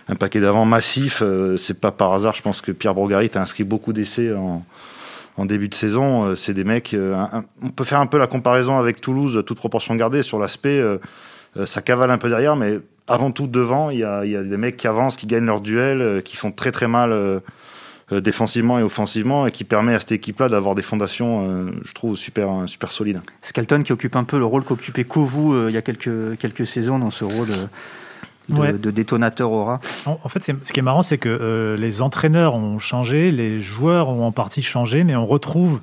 un 0.07 0.13
paquet 0.13 0.39
d'avant 0.39 0.65
massif. 0.65 1.23
c'est 1.57 1.79
pas 1.79 1.91
par 1.91 2.13
hasard, 2.13 2.35
je 2.35 2.43
pense 2.43 2.61
que 2.61 2.71
Pierre 2.71 2.93
Bourgarit 2.93 3.31
a 3.33 3.41
inscrit 3.41 3.63
beaucoup 3.63 3.91
d'essais 3.91 4.31
en, 4.33 5.45
début 5.45 5.67
de 5.67 5.73
saison. 5.73 6.35
c'est 6.35 6.53
des 6.53 6.63
mecs. 6.63 6.95
on 7.61 7.69
peut 7.69 7.85
faire 7.85 7.99
un 7.99 8.05
peu 8.05 8.19
la 8.19 8.27
comparaison 8.27 8.77
avec 8.77 9.01
Toulouse, 9.01 9.43
toute 9.47 9.57
proportion 9.57 9.95
gardée, 9.95 10.21
sur 10.21 10.37
l'aspect. 10.37 10.83
ça 11.65 11.81
cavale 11.81 12.11
un 12.11 12.17
peu 12.17 12.29
derrière, 12.29 12.57
mais 12.57 12.79
avant 13.07 13.31
tout 13.31 13.47
devant, 13.47 13.89
il 13.89 13.99
y 13.99 14.03
a, 14.03 14.25
y 14.25 14.35
a, 14.35 14.43
des 14.43 14.57
mecs 14.57 14.77
qui 14.77 14.87
avancent, 14.87 15.17
qui 15.17 15.25
gagnent 15.25 15.45
leur 15.45 15.61
duel, 15.61 16.21
qui 16.23 16.35
font 16.35 16.51
très 16.51 16.71
très 16.71 16.87
mal 16.87 17.11
euh, 17.11 17.39
défensivement 18.11 18.79
et 18.79 18.83
offensivement 18.83 19.47
et 19.47 19.51
qui 19.51 19.63
permet 19.63 19.93
à 19.93 19.99
cette 19.99 20.11
équipe-là 20.11 20.49
d'avoir 20.49 20.75
des 20.75 20.81
fondations, 20.81 21.49
euh, 21.49 21.71
je 21.83 21.93
trouve, 21.93 22.15
super, 22.15 22.49
super 22.67 22.91
solides. 22.91 23.21
Skelton 23.41 23.83
qui 23.83 23.93
occupe 23.93 24.15
un 24.15 24.23
peu 24.23 24.37
le 24.37 24.45
rôle 24.45 24.63
qu'occupait 24.63 25.05
Kovu 25.05 25.53
euh, 25.53 25.69
il 25.69 25.73
y 25.73 25.77
a 25.77 25.81
quelques, 25.81 26.37
quelques 26.37 26.67
saisons 26.67 26.99
dans 26.99 27.11
ce 27.11 27.23
rôle. 27.23 27.49
De, 28.49 28.91
détonateur 28.91 29.53
aura. 29.53 29.79
En, 30.05 30.27
fait, 30.27 30.43
ce 30.43 30.73
qui 30.73 30.79
est 30.79 30.83
marrant, 30.83 31.01
c'est 31.01 31.17
que 31.17 31.77
les 31.79 32.01
entraîneurs 32.01 32.55
ont 32.55 32.77
changé, 32.77 33.31
les 33.31 33.61
joueurs 33.61 34.09
ont 34.09 34.25
en 34.27 34.33
partie 34.33 34.61
changé, 34.61 35.05
mais 35.05 35.15
on 35.15 35.25
retrouve 35.25 35.79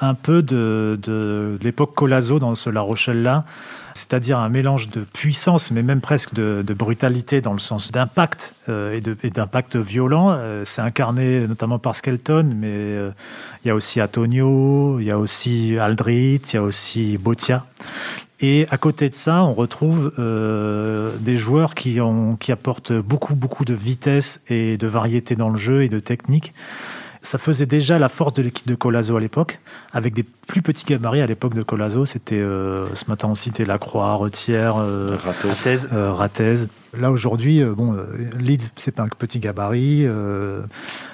un 0.00 0.14
peu 0.14 0.42
de, 0.42 0.98
de, 1.02 1.58
l'époque 1.62 1.94
Colazo 1.94 2.38
dans 2.38 2.54
ce 2.54 2.70
La 2.70 2.80
Rochelle-là 2.80 3.44
c'est-à-dire 3.94 4.38
un 4.38 4.48
mélange 4.48 4.88
de 4.88 5.00
puissance, 5.00 5.70
mais 5.70 5.82
même 5.82 6.00
presque 6.00 6.34
de, 6.34 6.62
brutalité 6.74 7.40
dans 7.40 7.52
le 7.52 7.60
sens 7.60 7.92
d'impact 7.92 8.52
euh, 8.68 9.00
et 9.22 9.30
d'impact 9.30 9.76
violent. 9.76 10.32
Euh, 10.32 10.64
c'est 10.64 10.82
incarné 10.82 11.46
notamment 11.46 11.78
par 11.78 11.94
Skelton, 11.94 12.52
mais 12.56 12.66
euh, 12.68 13.10
il 13.64 13.68
y 13.68 13.70
a 13.70 13.74
aussi 13.74 14.02
Antonio, 14.02 14.98
il 14.98 15.06
y 15.06 15.12
a 15.12 15.18
aussi 15.18 15.78
Aldrit, 15.78 16.40
il 16.52 16.54
y 16.54 16.56
a 16.56 16.62
aussi 16.62 17.16
Botia. 17.18 17.64
Et 18.40 18.66
à 18.70 18.76
côté 18.76 19.08
de 19.08 19.14
ça, 19.14 19.44
on 19.44 19.54
retrouve 19.54 20.12
des 20.18 21.36
joueurs 21.38 21.74
qui, 21.74 22.00
ont, 22.00 22.36
qui 22.36 22.50
apportent 22.50 22.92
beaucoup, 22.92 23.36
beaucoup 23.36 23.64
de 23.64 23.74
vitesse 23.74 24.42
et 24.48 24.76
de 24.76 24.86
variété 24.88 25.36
dans 25.36 25.48
le 25.48 25.56
jeu 25.56 25.82
et 25.82 25.88
de 25.88 26.00
technique 26.00 26.52
ça 27.24 27.38
faisait 27.38 27.66
déjà 27.66 27.98
la 27.98 28.10
force 28.10 28.34
de 28.34 28.42
l'équipe 28.42 28.68
de 28.68 28.74
Colazo 28.74 29.16
à 29.16 29.20
l'époque, 29.20 29.58
avec 29.92 30.12
des 30.12 30.22
plus 30.22 30.60
petits 30.60 30.84
gabarits 30.84 31.22
à 31.22 31.26
l'époque 31.26 31.54
de 31.54 31.62
Colazo. 31.62 32.04
C'était 32.04 32.38
euh, 32.38 32.94
ce 32.94 33.06
matin 33.08 33.28
on 33.28 33.34
citait 33.34 33.64
Lacroix, 33.64 34.14
Retière, 34.14 34.76
euh, 34.76 35.16
Ratez. 35.24 35.86
Euh, 35.92 36.66
Là 36.96 37.10
aujourd'hui, 37.10 37.60
bon, 37.64 37.96
Leeds 38.38 38.70
c'est 38.76 38.94
pas 38.94 39.02
un 39.02 39.08
petit 39.08 39.40
gabarit, 39.40 40.06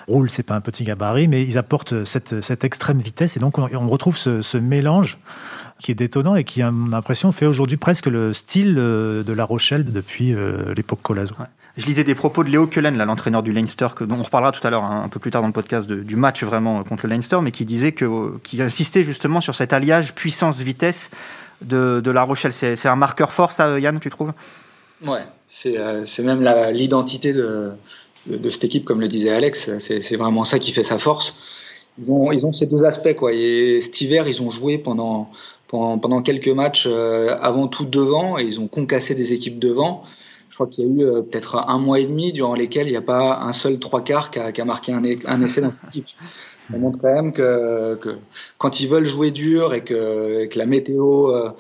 Roule 0.09 0.29
c'est 0.29 0.43
pas 0.43 0.55
un 0.55 0.61
petit 0.61 0.85
gabarit, 0.85 1.27
mais 1.27 1.43
ils 1.43 1.57
apportent 1.57 2.05
cette, 2.05 2.43
cette 2.43 2.65
extrême 2.65 2.99
vitesse 2.99 3.39
et 3.39 3.41
donc 3.41 3.57
on, 3.57 3.89
retrouve 3.89 4.19
ce, 4.19 4.59
mélange 4.59 5.17
qui 5.79 5.91
est 5.91 5.95
détonnant 5.95 6.35
et 6.35 6.45
qui, 6.45 6.61
a 6.61 6.71
l'impression, 6.71 7.33
fait 7.33 7.47
aujourd'hui 7.47 7.79
presque 7.79 8.09
le 8.09 8.35
style 8.35 8.75
de 8.75 9.33
La 9.33 9.45
Rochelle 9.45 9.91
depuis 9.91 10.37
l'époque 10.77 11.01
Colazo. 11.03 11.35
Je 11.77 11.87
lisais 11.87 12.05
des 12.05 12.15
propos 12.15 12.43
de 12.43 12.51
Léo 12.51 12.67
Cullen, 12.67 12.97
l'entraîneur 12.99 13.43
du 13.43 13.53
Leinster, 13.53 13.89
dont 14.01 14.17
on 14.19 14.23
reparlera 14.23 14.53
tout 14.53 14.67
à 14.67 14.71
l'heure, 14.71 14.85
hein, 14.85 15.03
un 15.05 15.09
peu 15.09 15.21
plus 15.21 15.31
tard 15.31 15.41
dans 15.41 15.49
le 15.49 15.53
podcast, 15.53 15.91
du 15.91 16.17
match 16.17 16.43
vraiment 16.43 16.83
contre 16.83 17.07
le 17.07 17.15
Leinster, 17.15 17.39
mais 17.43 17.53
qui 17.53 17.65
disait 17.65 17.93
que, 17.93 18.39
qui 18.43 18.61
insistait 18.61 19.03
justement 19.03 19.41
sur 19.41 19.55
cet 19.55 19.73
alliage 19.73 20.15
puissance-vitesse 20.15 21.11
de, 21.63 22.11
La 22.11 22.23
Rochelle. 22.23 22.53
C'est 22.53 22.87
un 22.87 22.97
marqueur 22.97 23.33
fort, 23.33 23.53
ça, 23.53 23.79
Yann, 23.79 24.01
tu 24.01 24.11
trouves? 24.11 24.33
Ouais, 25.07 25.23
c'est 25.49 25.79
euh, 25.79 26.05
même 26.23 26.43
l'identité 26.73 27.33
de, 27.33 27.73
cette 28.49 28.65
équipe, 28.65 28.85
comme 28.85 29.01
le 29.01 29.09
disait 29.09 29.31
Alex. 29.31 29.79
C'est 29.79 30.17
vraiment 30.17 30.45
ça 30.45 30.59
qui 30.59 30.73
fait 30.73 30.83
sa 30.83 30.99
force. 30.99 31.37
Ils 31.99 32.47
ont, 32.47 32.53
ces 32.53 32.67
deux 32.67 32.85
aspects, 32.85 33.15
quoi. 33.15 33.33
Et 33.33 33.81
cet 33.81 34.01
hiver, 34.01 34.27
ils 34.27 34.43
ont 34.43 34.51
joué 34.51 34.79
pendant, 34.79 35.31
quelques 36.25 36.49
matchs, 36.49 36.87
euh, 36.87 37.37
avant 37.41 37.69
tout 37.69 37.85
devant, 37.85 38.39
et 38.39 38.43
ils 38.43 38.61
ont 38.61 38.69
concassé 38.69 39.15
des 39.15 39.33
équipes 39.33 39.59
devant 39.59 40.05
crois 40.61 40.71
qu'il 40.71 40.85
y 40.85 40.89
a 40.89 40.91
eu 40.91 41.07
euh, 41.07 41.23
peut-être 41.23 41.57
un 41.57 41.79
mois 41.79 42.01
et 42.01 42.07
demi 42.07 42.33
durant 42.33 42.55
lesquels 42.55 42.87
il 42.87 42.91
n'y 42.91 42.97
a 42.97 43.03
pas 43.03 43.41
un 43.41 43.53
seul 43.55 43.79
trois 43.79 44.03
quarts 44.03 44.31
qui 44.31 44.39
a, 44.39 44.65
marqué 44.65 44.93
un, 44.93 45.03
essai 45.43 45.63
dans 45.63 45.73
cette 45.73 45.89
équipe. 45.89 46.07
Ça 46.71 46.79
montre 46.79 46.99
quand 47.01 47.13
même 47.13 47.33
que, 47.33 47.99
quand 48.59 48.81
ils 48.81 48.89
veulent 48.89 49.07
jouer 49.07 49.31
dur 49.31 49.73
et 49.73 49.83
que, 49.83 50.49
la 50.55 50.67
météo 50.67 51.35
euh, 51.35 51.51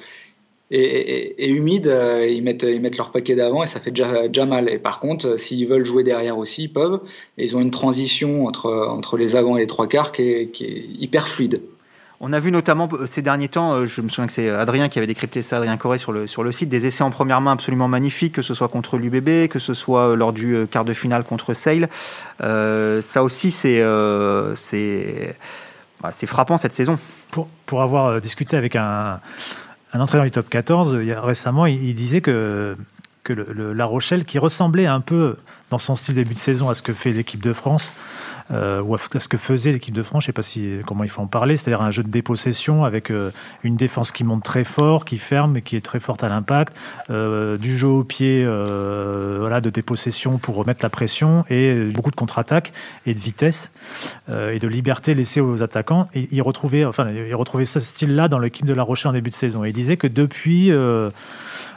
est, 0.70 1.48
humide, 1.48 1.86
euh, 1.86 2.26
ils, 2.28 2.42
mettent, 2.42 2.98
leur 2.98 3.10
paquet 3.10 3.34
d'avant 3.34 3.62
et 3.62 3.66
ça 3.66 3.80
fait 3.80 3.90
déjà, 3.90 4.28
déjà 4.28 4.44
mal. 4.44 4.68
Et 4.68 4.78
par 4.78 5.00
contre, 5.00 5.38
s'ils 5.38 5.66
veulent 5.66 5.84
jouer 5.84 6.04
derrière 6.04 6.36
aussi, 6.36 6.64
ils 6.64 6.72
peuvent. 6.72 7.00
Ils 7.38 7.56
ont 7.56 7.60
une 7.60 7.70
transition 7.70 8.44
entre, 8.46 9.16
les 9.16 9.34
avant 9.34 9.56
et 9.56 9.60
les 9.60 9.66
trois 9.66 9.88
quarts 9.88 10.12
qui 10.12 10.22
est 10.22 10.60
hyper 10.98 11.26
fluide. 11.26 11.62
On 12.22 12.34
a 12.34 12.38
vu 12.38 12.52
notamment 12.52 12.86
euh, 12.92 13.06
ces 13.06 13.22
derniers 13.22 13.48
temps, 13.48 13.72
euh, 13.72 13.86
je 13.86 14.02
me 14.02 14.10
souviens 14.10 14.26
que 14.26 14.32
c'est 14.34 14.50
Adrien 14.50 14.90
qui 14.90 14.98
avait 14.98 15.06
décrypté 15.06 15.40
ça, 15.40 15.56
Adrien 15.56 15.78
Corré 15.78 15.96
sur 15.96 16.12
le, 16.12 16.26
sur 16.26 16.42
le 16.42 16.52
site, 16.52 16.68
des 16.68 16.84
essais 16.84 17.02
en 17.02 17.10
première 17.10 17.40
main 17.40 17.52
absolument 17.52 17.88
magnifiques, 17.88 18.34
que 18.34 18.42
ce 18.42 18.52
soit 18.52 18.68
contre 18.68 18.98
l'UBB, 18.98 19.48
que 19.48 19.58
ce 19.58 19.72
soit 19.72 20.10
euh, 20.10 20.16
lors 20.16 20.34
du 20.34 20.66
quart 20.70 20.84
de 20.84 20.92
finale 20.92 21.24
contre 21.24 21.54
Sale. 21.54 21.88
ça 22.40 23.22
aussi, 23.22 23.50
c'est 23.50 23.82
bah, 26.02 26.12
c'est 26.12 26.26
frappant 26.26 26.58
cette 26.58 26.74
saison. 26.74 26.98
Pour, 27.30 27.48
pour 27.66 27.82
avoir 27.82 28.20
discuté 28.20 28.56
avec 28.56 28.76
un, 28.76 29.20
un 29.92 30.00
entraîneur 30.00 30.24
du 30.24 30.30
top 30.30 30.48
14, 30.48 30.98
il 31.00 31.06
y 31.06 31.12
a, 31.12 31.20
récemment, 31.20 31.66
il, 31.66 31.94
disait 31.94 32.20
que, 32.20 32.76
que 33.22 33.32
La 33.32 33.84
Rochelle, 33.84 34.24
qui 34.24 34.38
ressemblait 34.38 34.86
un 34.86 35.00
peu 35.00 35.36
dans 35.70 35.78
son 35.78 35.96
style 35.96 36.14
début 36.14 36.34
de 36.34 36.38
saison 36.38 36.68
à 36.68 36.74
ce 36.74 36.82
que 36.82 36.92
fait 36.92 37.12
l'équipe 37.12 37.42
de 37.42 37.52
France, 37.52 37.92
euh, 38.52 38.82
ou 38.82 38.94
à 38.94 38.98
ce 38.98 39.28
que 39.28 39.36
faisait 39.36 39.72
l'équipe 39.72 39.94
de 39.94 40.02
France, 40.02 40.24
je 40.24 40.26
ne 40.26 40.28
sais 40.28 40.32
pas 40.32 40.42
si, 40.42 40.78
comment 40.86 41.04
il 41.04 41.10
faut 41.10 41.22
en 41.22 41.26
parler, 41.26 41.56
c'est-à-dire 41.56 41.82
un 41.82 41.90
jeu 41.90 42.02
de 42.02 42.08
dépossession 42.08 42.84
avec 42.84 43.10
euh, 43.10 43.30
une 43.62 43.76
défense 43.76 44.12
qui 44.12 44.24
monte 44.24 44.42
très 44.42 44.64
fort, 44.64 45.04
qui 45.04 45.18
ferme 45.18 45.56
et 45.56 45.62
qui 45.62 45.76
est 45.76 45.80
très 45.80 46.00
forte 46.00 46.24
à 46.24 46.28
l'impact, 46.28 46.76
euh, 47.10 47.56
du 47.56 47.76
jeu 47.76 47.88
au 47.88 48.04
pied 48.04 48.44
voilà, 48.44 49.60
de 49.60 49.70
dépossession 49.70 50.38
pour 50.38 50.56
remettre 50.56 50.80
la 50.82 50.90
pression 50.90 51.44
et 51.48 51.84
beaucoup 51.84 52.10
de 52.10 52.16
contre-attaque 52.16 52.72
et 53.06 53.14
de 53.14 53.18
vitesse 53.18 53.70
et 54.28 54.58
de 54.58 54.68
liberté 54.68 55.14
laissée 55.14 55.40
aux 55.40 55.62
attaquants. 55.62 56.08
Il 56.14 56.42
retrouvait, 56.42 56.84
enfin, 56.84 57.08
il 57.08 57.34
retrouvait 57.34 57.64
ce 57.64 57.80
style-là 57.80 58.28
dans 58.28 58.38
l'équipe 58.38 58.66
de 58.66 58.74
La 58.74 58.82
Rochelle 58.82 59.10
en 59.10 59.12
début 59.12 59.30
de 59.30 59.34
saison. 59.34 59.64
Il 59.64 59.72
disait 59.72 59.96
que 59.96 60.06
depuis 60.06 60.70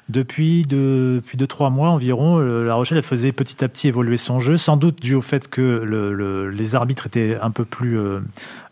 depuis 0.10 0.64
deux, 0.64 1.16
depuis 1.16 1.38
deux, 1.38 1.48
trois 1.48 1.70
mois 1.70 1.90
environ, 1.90 2.40
La 2.40 2.76
Rochelle 2.76 2.98
elle 2.98 3.04
faisait 3.04 3.32
petit 3.32 3.64
à 3.64 3.68
petit 3.68 3.88
évoluer 3.88 4.18
son 4.18 4.40
jeu, 4.40 4.58
sans 4.58 4.78
doute 4.78 5.02
dû 5.02 5.16
au 5.16 5.22
fait 5.22 5.48
que 5.48 5.62
le, 5.62 6.50
les 6.50 6.76
arbitres 6.76 7.08
étaient 7.08 7.38
un 7.42 7.52
peu 7.52 7.66
plus 7.66 7.98
euh, 7.98 8.20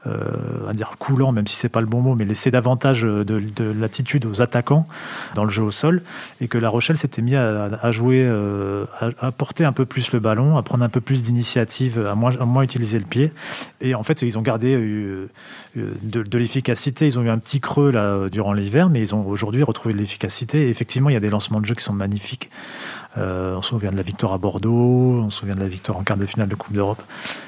euh, 0.08 0.74
dire 0.74 0.94
coulant, 0.98 1.32
même 1.32 1.46
si 1.46 1.56
c'est 1.56 1.70
pas 1.70 1.80
le 1.80 1.86
bon 1.86 2.02
mot, 2.02 2.16
mais 2.16 2.26
laisser 2.26 2.50
davantage 2.50 3.04
de, 3.04 3.44
l'attitude 3.80 4.26
aux 4.26 4.42
attaquants 4.42 4.88
dans 5.36 5.44
le 5.44 5.52
jeu 5.52 5.62
au 5.62 5.70
sol, 5.70 6.02
et 6.40 6.48
que 6.48 6.58
La 6.58 6.70
Rochelle 6.70 6.98
s'était 6.98 7.22
mis 7.22 7.36
à, 7.36 7.92
jouer, 7.92 8.24
euh, 8.26 8.86
à, 9.00 9.32
porter 9.32 9.64
un 9.64 9.74
peu 9.74 9.86
plus 9.86 10.12
le 10.12 10.20
ballon, 10.20 10.58
à 10.58 10.64
prendre 10.64 10.84
un 10.84 10.90
peu 10.90 11.02
plus 11.02 11.22
d'initiative, 11.22 12.04
à 12.04 12.16
moins, 12.16 12.64
utiliser 12.64 12.98
le 12.98 13.06
pied. 13.06 13.32
Et 13.80 13.94
en 13.94 14.02
fait, 14.02 14.24
ils 14.24 14.40
ont 14.40 14.42
gardé 14.42 14.74
euh, 14.76 15.28
de, 15.76 16.38
l'efficacité. 16.38 17.06
Ils 17.06 17.20
ont 17.20 17.24
eu 17.24 17.30
un 17.30 17.38
petit 17.38 17.60
creux 17.60 17.92
durant 18.32 18.54
l'hiver, 18.54 18.90
mais 18.90 19.02
ils 19.02 19.14
ont 19.14 19.28
aujourd'hui 19.28 19.62
retrouvé 19.62 19.94
de 19.94 20.00
l'efficacité. 20.00 20.68
Et 20.68 20.70
effectivement, 20.70 21.10
il 21.10 21.14
y, 21.14 21.18
des 21.22 21.30
lancements 21.30 21.62
de 21.62 21.66
jeu 21.66 21.76
qui 21.76 21.84
sont 21.84 21.94
magnifiques. 21.94 22.50
Euh, 23.18 23.56
on 23.56 23.62
se 23.62 23.70
souvient 23.70 23.92
de 23.92 23.98
la 23.98 24.04
victoire 24.04 24.34
à 24.34 24.38
Bordeaux, 24.38 25.22
on 25.26 25.30
se 25.30 25.40
souvient 25.40 25.56
de 25.56 25.60
la 25.60 25.68
victoire 25.68 25.98
en 25.98 26.04
quart 26.04 26.18
de 26.18 26.26
finale 26.26 26.48
de 26.48 26.56
Coupe 26.56 26.74
d'Europe. 26.74 27.02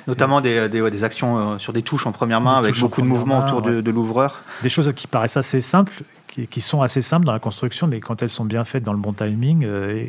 Notamment 0.07 0.41
des, 0.41 0.67
des, 0.67 1.03
actions 1.03 1.37
euh, 1.37 1.57
sur 1.57 1.71
des 1.71 1.81
touches 1.81 2.05
en 2.05 2.11
première 2.11 2.41
main, 2.41 2.55
avec 2.55 2.77
beaucoup 2.79 3.01
de 3.01 3.07
mouvements 3.07 3.39
autour 3.39 3.61
de, 3.61 3.91
l'ouvreur. 3.91 4.43
Des 4.61 4.69
choses 4.69 4.91
qui 4.93 5.07
paraissent 5.07 5.37
assez 5.37 5.61
simples, 5.61 6.03
qui, 6.27 6.61
sont 6.61 6.81
assez 6.81 7.01
simples 7.01 7.25
dans 7.25 7.31
la 7.31 7.39
construction, 7.39 7.87
mais 7.87 8.01
quand 8.01 8.21
elles 8.21 8.29
sont 8.29 8.45
bien 8.45 8.65
faites 8.65 8.83
dans 8.83 8.93
le 8.93 8.99
bon 8.99 9.13
timing, 9.13 9.63
euh, 9.63 10.05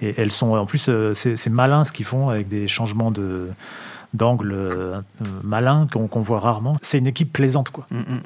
et, 0.00 0.14
elles 0.16 0.32
sont 0.32 0.54
en 0.56 0.66
plus, 0.66 0.90
c'est 1.14 1.50
malin 1.50 1.84
ce 1.84 1.92
qu'ils 1.92 2.04
font 2.04 2.28
avec 2.28 2.48
des 2.48 2.68
changements 2.68 3.10
de 3.10 3.48
d'angle 4.16 5.02
malins 5.42 5.86
qu'on 5.90 6.20
voit 6.20 6.40
rarement. 6.40 6.76
C'est 6.82 6.98
une 6.98 7.06
équipe 7.06 7.32
plaisante, 7.32 7.70
quoi. 7.70 7.86
Mm, 7.90 7.98
mm. 7.98 8.20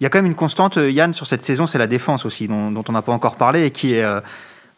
Il 0.00 0.04
y 0.04 0.06
a 0.06 0.10
quand 0.10 0.18
même 0.18 0.26
une 0.26 0.34
constante, 0.34 0.76
Yann, 0.76 1.12
sur 1.12 1.26
cette 1.26 1.42
saison, 1.42 1.66
c'est 1.66 1.78
la 1.78 1.86
défense 1.86 2.26
aussi, 2.26 2.48
dont, 2.48 2.70
dont 2.72 2.84
on 2.88 2.92
n'a 2.92 3.02
pas 3.02 3.12
encore 3.12 3.36
parlé 3.36 3.64
et 3.64 3.70
qui 3.70 3.94
est 3.94 4.04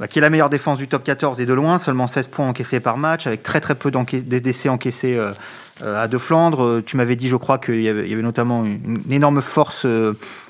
bah, 0.01 0.09
qui 0.09 0.19
est 0.19 0.23
la 0.23 0.31
meilleure 0.31 0.51
défense 0.51 0.79
du 0.79 0.89
top 0.89 1.05
14 1.05 1.41
et 1.41 1.47
de 1.47 1.53
loin, 1.53 1.79
seulement 1.79 2.09
16 2.09 2.27
points 2.27 2.49
encaissés 2.49 2.81
par 2.81 2.97
match, 2.97 3.29
avec 3.29 3.45
très 3.45 3.61
très 3.61 3.77
peu 3.77 3.93
d'essais 3.93 4.69
encaissés 4.69 5.17
euh, 5.17 5.31
euh, 5.83 6.03
à 6.03 6.09
De 6.09 6.19
Flandre. 6.19 6.65
Euh, 6.65 6.83
tu 6.85 6.97
m'avais 6.97 7.15
dit, 7.15 7.29
je 7.29 7.37
crois, 7.37 7.59
qu'il 7.59 7.81
y, 7.81 7.89
avait 7.89 8.23
notamment 8.23 8.65
une, 8.65 9.01
énorme 9.11 9.41
force 9.41 9.87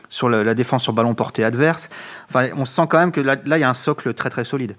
sur 0.09 0.29
la, 0.31 0.55
défense 0.55 0.83
sur 0.83 0.95
ballon 0.95 1.15
porté 1.15 1.45
adverse. 1.45 1.91
Enfin, 2.31 2.49
on 2.57 2.65
sent 2.65 2.83
quand 2.89 2.99
même 2.99 3.13
que 3.13 3.21
là, 3.21 3.37
il 3.45 3.61
y 3.61 3.65
a 3.65 3.69
un 3.69 3.75
socle 3.75 4.15
très 4.15 4.31
très 4.31 4.45
solide. 4.45 4.77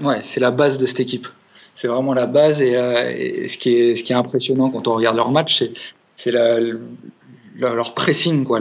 Ouais, 0.00 0.20
c'est 0.22 0.40
la 0.40 0.52
base 0.52 0.78
de 0.78 0.86
cette 0.86 1.00
équipe. 1.00 1.26
C'est 1.76 1.88
vraiment 1.88 2.14
la 2.14 2.24
base 2.26 2.62
et, 2.62 2.72
ce, 3.48 3.58
qui 3.58 3.74
est, 3.74 3.94
ce 3.94 4.02
qui 4.02 4.14
est 4.14 4.16
impressionnant 4.16 4.70
quand 4.70 4.88
on 4.88 4.94
regarde 4.94 5.14
leur 5.16 5.30
match, 5.30 5.62
c'est 6.16 6.32
leur, 6.32 7.94
pressing 7.94 8.44
quoi. 8.44 8.60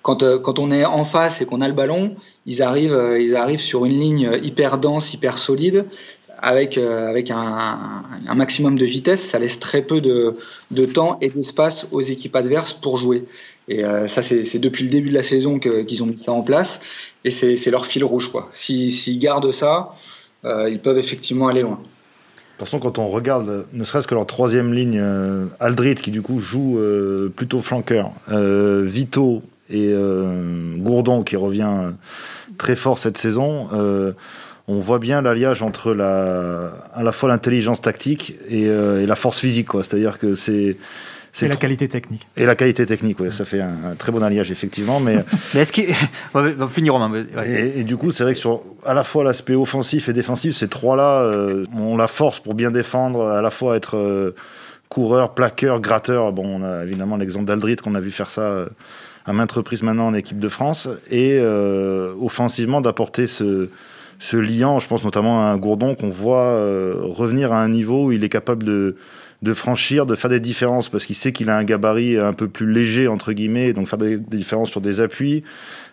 Quand, 0.00 0.22
euh, 0.22 0.38
quand 0.38 0.58
on 0.58 0.70
est 0.70 0.86
en 0.86 1.04
face 1.04 1.42
et 1.42 1.44
qu'on 1.44 1.60
a 1.60 1.68
le 1.68 1.74
ballon, 1.74 2.16
ils 2.46 2.62
arrivent, 2.62 2.94
euh, 2.94 3.20
ils 3.20 3.36
arrivent 3.36 3.60
sur 3.60 3.84
une 3.84 4.00
ligne 4.00 4.40
hyper 4.42 4.78
dense, 4.78 5.12
hyper 5.12 5.36
solide, 5.36 5.84
avec 6.38 6.78
euh, 6.78 7.10
avec 7.10 7.30
un, 7.30 8.02
maximum 8.34 8.78
de 8.78 8.86
vitesse. 8.86 9.22
Ça 9.22 9.38
laisse 9.38 9.60
très 9.60 9.82
peu 9.82 10.00
de, 10.00 10.34
de 10.70 10.86
temps 10.86 11.18
et 11.20 11.28
d'espace 11.28 11.86
aux 11.92 12.00
équipes 12.00 12.34
adverses 12.34 12.72
pour 12.72 12.96
jouer. 12.96 13.26
Et 13.68 13.82
ça, 14.06 14.22
c'est 14.22 14.58
depuis 14.58 14.84
le 14.84 14.88
début 14.88 15.10
de 15.10 15.14
la 15.14 15.22
saison 15.22 15.58
qu'ils 15.58 16.02
ont 16.02 16.06
mis 16.06 16.16
ça 16.16 16.32
en 16.32 16.40
place. 16.40 16.80
Et 17.24 17.30
c'est 17.30 17.70
leur 17.70 17.84
fil 17.84 18.02
rouge. 18.02 18.32
S'ils 18.50 19.18
gardent 19.18 19.52
ça, 19.52 19.92
ils 20.44 20.80
peuvent 20.80 20.96
effectivement 20.96 21.48
aller 21.48 21.60
loin. 21.60 21.78
De 22.58 22.64
toute 22.64 22.70
façon, 22.70 22.80
quand 22.80 22.98
on 22.98 23.06
regarde, 23.06 23.66
ne 23.72 23.84
serait-ce 23.84 24.08
que 24.08 24.16
leur 24.16 24.26
troisième 24.26 24.74
ligne, 24.74 24.98
euh, 25.00 25.46
Aldrit, 25.60 25.94
qui 25.94 26.10
du 26.10 26.22
coup 26.22 26.40
joue 26.40 26.76
euh, 26.80 27.28
plutôt 27.28 27.60
flanqueur, 27.60 28.10
euh, 28.32 28.82
Vito 28.84 29.44
et 29.70 29.94
Gourdon, 30.78 31.22
qui 31.22 31.36
revient 31.36 31.92
très 32.56 32.74
fort 32.74 32.98
cette 32.98 33.16
saison, 33.16 33.68
on 34.66 34.78
voit 34.80 34.98
bien 34.98 35.22
l'alliage 35.22 35.62
entre 35.62 35.92
la, 35.92 36.72
à 36.94 37.02
la 37.04 37.12
fois 37.12 37.28
l'intelligence 37.28 37.80
tactique 37.80 38.36
et, 38.48 38.62
et, 38.62 39.06
la 39.06 39.14
force 39.14 39.38
physique. 39.38 39.68
C'est-à-dire 39.74 40.18
que 40.18 40.34
c'est 40.34 40.78
et 41.42 41.48
la 41.48 41.56
qualité 41.56 41.88
technique. 41.88 42.26
Et 42.36 42.46
la 42.46 42.54
qualité 42.54 42.86
technique, 42.86 43.18
oui, 43.20 43.32
ça 43.32 43.44
fait 43.44 43.60
un, 43.60 43.94
très 43.96 44.12
bon 44.12 44.22
alliage, 44.22 44.50
effectivement. 44.50 45.00
Mais, 45.00 45.16
mais 45.54 45.60
est-ce 45.60 45.72
qu'il. 45.72 45.94
va 46.32 46.68
finir 46.68 46.94
Romain. 46.94 47.24
Et, 47.46 47.84
du 47.84 47.96
coup, 47.96 48.10
c'est 48.10 48.24
vrai 48.24 48.32
que 48.32 48.38
sur 48.38 48.62
à 48.84 48.94
la 48.94 49.04
fois 49.04 49.24
l'aspect 49.24 49.54
offensif 49.54 50.08
et 50.08 50.12
défensif, 50.12 50.56
ces 50.56 50.68
trois-là 50.68 51.22
euh, 51.22 51.64
ont 51.76 51.96
la 51.96 52.08
force 52.08 52.40
pour 52.40 52.54
bien 52.54 52.70
défendre, 52.70 53.26
à 53.26 53.42
la 53.42 53.50
fois 53.50 53.76
être 53.76 53.96
euh, 53.96 54.34
coureur, 54.88 55.34
plaqueur, 55.34 55.80
gratteur. 55.80 56.32
Bon, 56.32 56.60
on 56.60 56.64
a 56.64 56.84
évidemment 56.84 57.16
l'exemple 57.16 57.44
d'Aldrit 57.44 57.76
qu'on 57.76 57.94
a 57.94 58.00
vu 58.00 58.10
faire 58.10 58.30
ça 58.30 58.42
euh, 58.42 58.66
à 59.26 59.32
maintes 59.32 59.52
reprises 59.52 59.82
maintenant 59.82 60.06
en 60.06 60.14
équipe 60.14 60.40
de 60.40 60.48
France. 60.48 60.88
Et 61.10 61.40
offensivement, 62.20 62.80
d'apporter 62.80 63.26
ce 63.26 63.68
ce 64.20 64.36
liant, 64.36 64.80
je 64.80 64.88
pense 64.88 65.04
notamment 65.04 65.44
à 65.44 65.50
un 65.50 65.56
Gourdon 65.58 65.94
qu'on 65.94 66.10
voit 66.10 66.54
revenir 67.04 67.52
à 67.52 67.60
un 67.60 67.68
niveau 67.68 68.06
où 68.06 68.12
il 68.12 68.24
est 68.24 68.28
capable 68.28 68.64
de, 68.64 68.96
de 69.42 69.54
franchir, 69.54 70.04
de 70.04 70.14
faire 70.14 70.30
des 70.30 70.40
différences, 70.40 70.88
parce 70.88 71.06
qu'il 71.06 71.14
sait 71.14 71.32
qu'il 71.32 71.48
a 71.48 71.56
un 71.56 71.62
gabarit 71.62 72.18
un 72.18 72.32
peu 72.32 72.48
plus 72.48 72.70
léger, 72.70 73.06
entre 73.06 73.32
guillemets, 73.32 73.72
donc 73.72 73.86
faire 73.86 73.98
des, 73.98 74.16
différences 74.16 74.70
sur 74.70 74.80
des 74.80 75.00
appuis. 75.00 75.44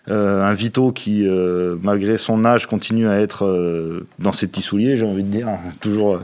Euh, 0.08 0.42
un 0.42 0.54
Vito 0.54 0.90
qui, 0.90 1.26
euh, 1.26 1.76
malgré 1.82 2.18
son 2.18 2.44
âge, 2.44 2.66
continue 2.66 3.08
à 3.08 3.20
être 3.20 3.46
euh, 3.46 4.06
dans 4.18 4.32
ses 4.32 4.48
petits 4.48 4.62
souliers, 4.62 4.96
j'ai 4.96 5.06
envie 5.06 5.22
de 5.22 5.30
dire, 5.30 5.48
toujours, 5.80 6.20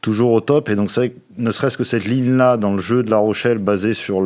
toujours 0.00 0.32
au 0.32 0.40
top. 0.40 0.70
Et 0.70 0.76
donc, 0.76 0.90
c'est 0.90 1.12
ne 1.36 1.50
serait-ce 1.50 1.76
que 1.76 1.84
cette 1.84 2.06
ligne-là, 2.06 2.56
dans 2.56 2.72
le 2.72 2.80
jeu 2.80 3.02
de 3.02 3.10
La 3.10 3.18
Rochelle, 3.18 3.58
basée 3.58 3.92
sur 3.92 4.22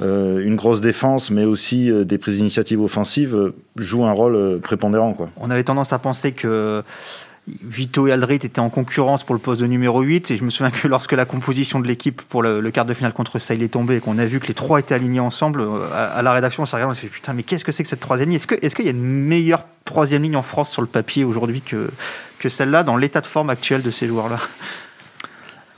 une 0.00 0.56
grosse 0.56 0.82
défense, 0.82 1.30
mais 1.30 1.44
aussi 1.44 1.90
des 2.04 2.18
prises 2.18 2.36
d'initiative 2.36 2.82
offensives, 2.82 3.52
joue 3.76 4.04
un 4.04 4.12
rôle 4.12 4.60
prépondérant. 4.60 5.16
On 5.38 5.50
avait 5.50 5.64
tendance 5.64 5.94
à 5.94 5.98
penser 5.98 6.32
que 6.32 6.82
Vito 7.48 8.06
et 8.06 8.12
Aldrit 8.12 8.36
étaient 8.36 8.60
en 8.60 8.70
concurrence 8.70 9.24
pour 9.24 9.34
le 9.34 9.40
poste 9.40 9.60
de 9.60 9.66
numéro 9.66 10.00
8 10.00 10.30
et 10.30 10.36
je 10.36 10.44
me 10.44 10.50
souviens 10.50 10.70
que 10.70 10.86
lorsque 10.86 11.12
la 11.12 11.24
composition 11.24 11.80
de 11.80 11.88
l'équipe 11.88 12.22
pour 12.22 12.40
le, 12.42 12.70
quart 12.70 12.84
de 12.84 12.94
finale 12.94 13.12
contre 13.12 13.40
Sale 13.40 13.64
est 13.64 13.68
tombée 13.68 13.96
et 13.96 14.00
qu'on 14.00 14.18
a 14.18 14.24
vu 14.24 14.38
que 14.38 14.46
les 14.46 14.54
trois 14.54 14.78
étaient 14.78 14.94
alignés 14.94 15.18
ensemble 15.18 15.60
euh, 15.60 15.88
à, 15.92 16.22
la 16.22 16.32
rédaction 16.32 16.62
on 16.62 16.66
s'est 16.66 16.76
regardé 16.76 16.92
on 16.92 16.94
s'est 16.94 17.08
fait 17.08 17.14
putain 17.14 17.32
mais 17.32 17.42
qu'est-ce 17.42 17.64
que 17.64 17.72
c'est 17.72 17.82
que 17.82 17.88
cette 17.88 18.00
troisième 18.00 18.30
ligne? 18.30 18.38
Est-ce 18.38 18.76
qu'il 18.76 18.84
y 18.84 18.88
a 18.88 18.92
une 18.92 19.02
meilleure 19.02 19.64
troisième 19.84 20.22
ligne 20.22 20.36
en 20.36 20.42
France 20.42 20.70
sur 20.70 20.82
le 20.82 20.88
papier 20.88 21.24
aujourd'hui 21.24 21.62
que 21.62 21.90
que 22.38 22.48
celle-là 22.48 22.84
dans 22.84 22.96
l'état 22.96 23.20
de 23.20 23.26
forme 23.26 23.50
actuel 23.50 23.82
de 23.82 23.90
ces 23.90 24.06
joueurs-là? 24.06 24.38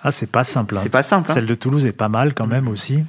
Ah 0.03 0.13
c'est 0.13 0.31
pas 0.31 0.45
simple 0.45 0.77
hein. 0.77 0.81
c'est 0.83 0.91
pas 0.91 1.03
simple 1.03 1.31
hein. 1.31 1.35
celle 1.35 1.47
de 1.47 1.55
Toulouse 1.55 1.87
est 1.87 1.93
pas 1.93 2.11
mal 2.11 2.35
quand 2.35 2.47
même 2.47 2.69
aussi 2.69 3.05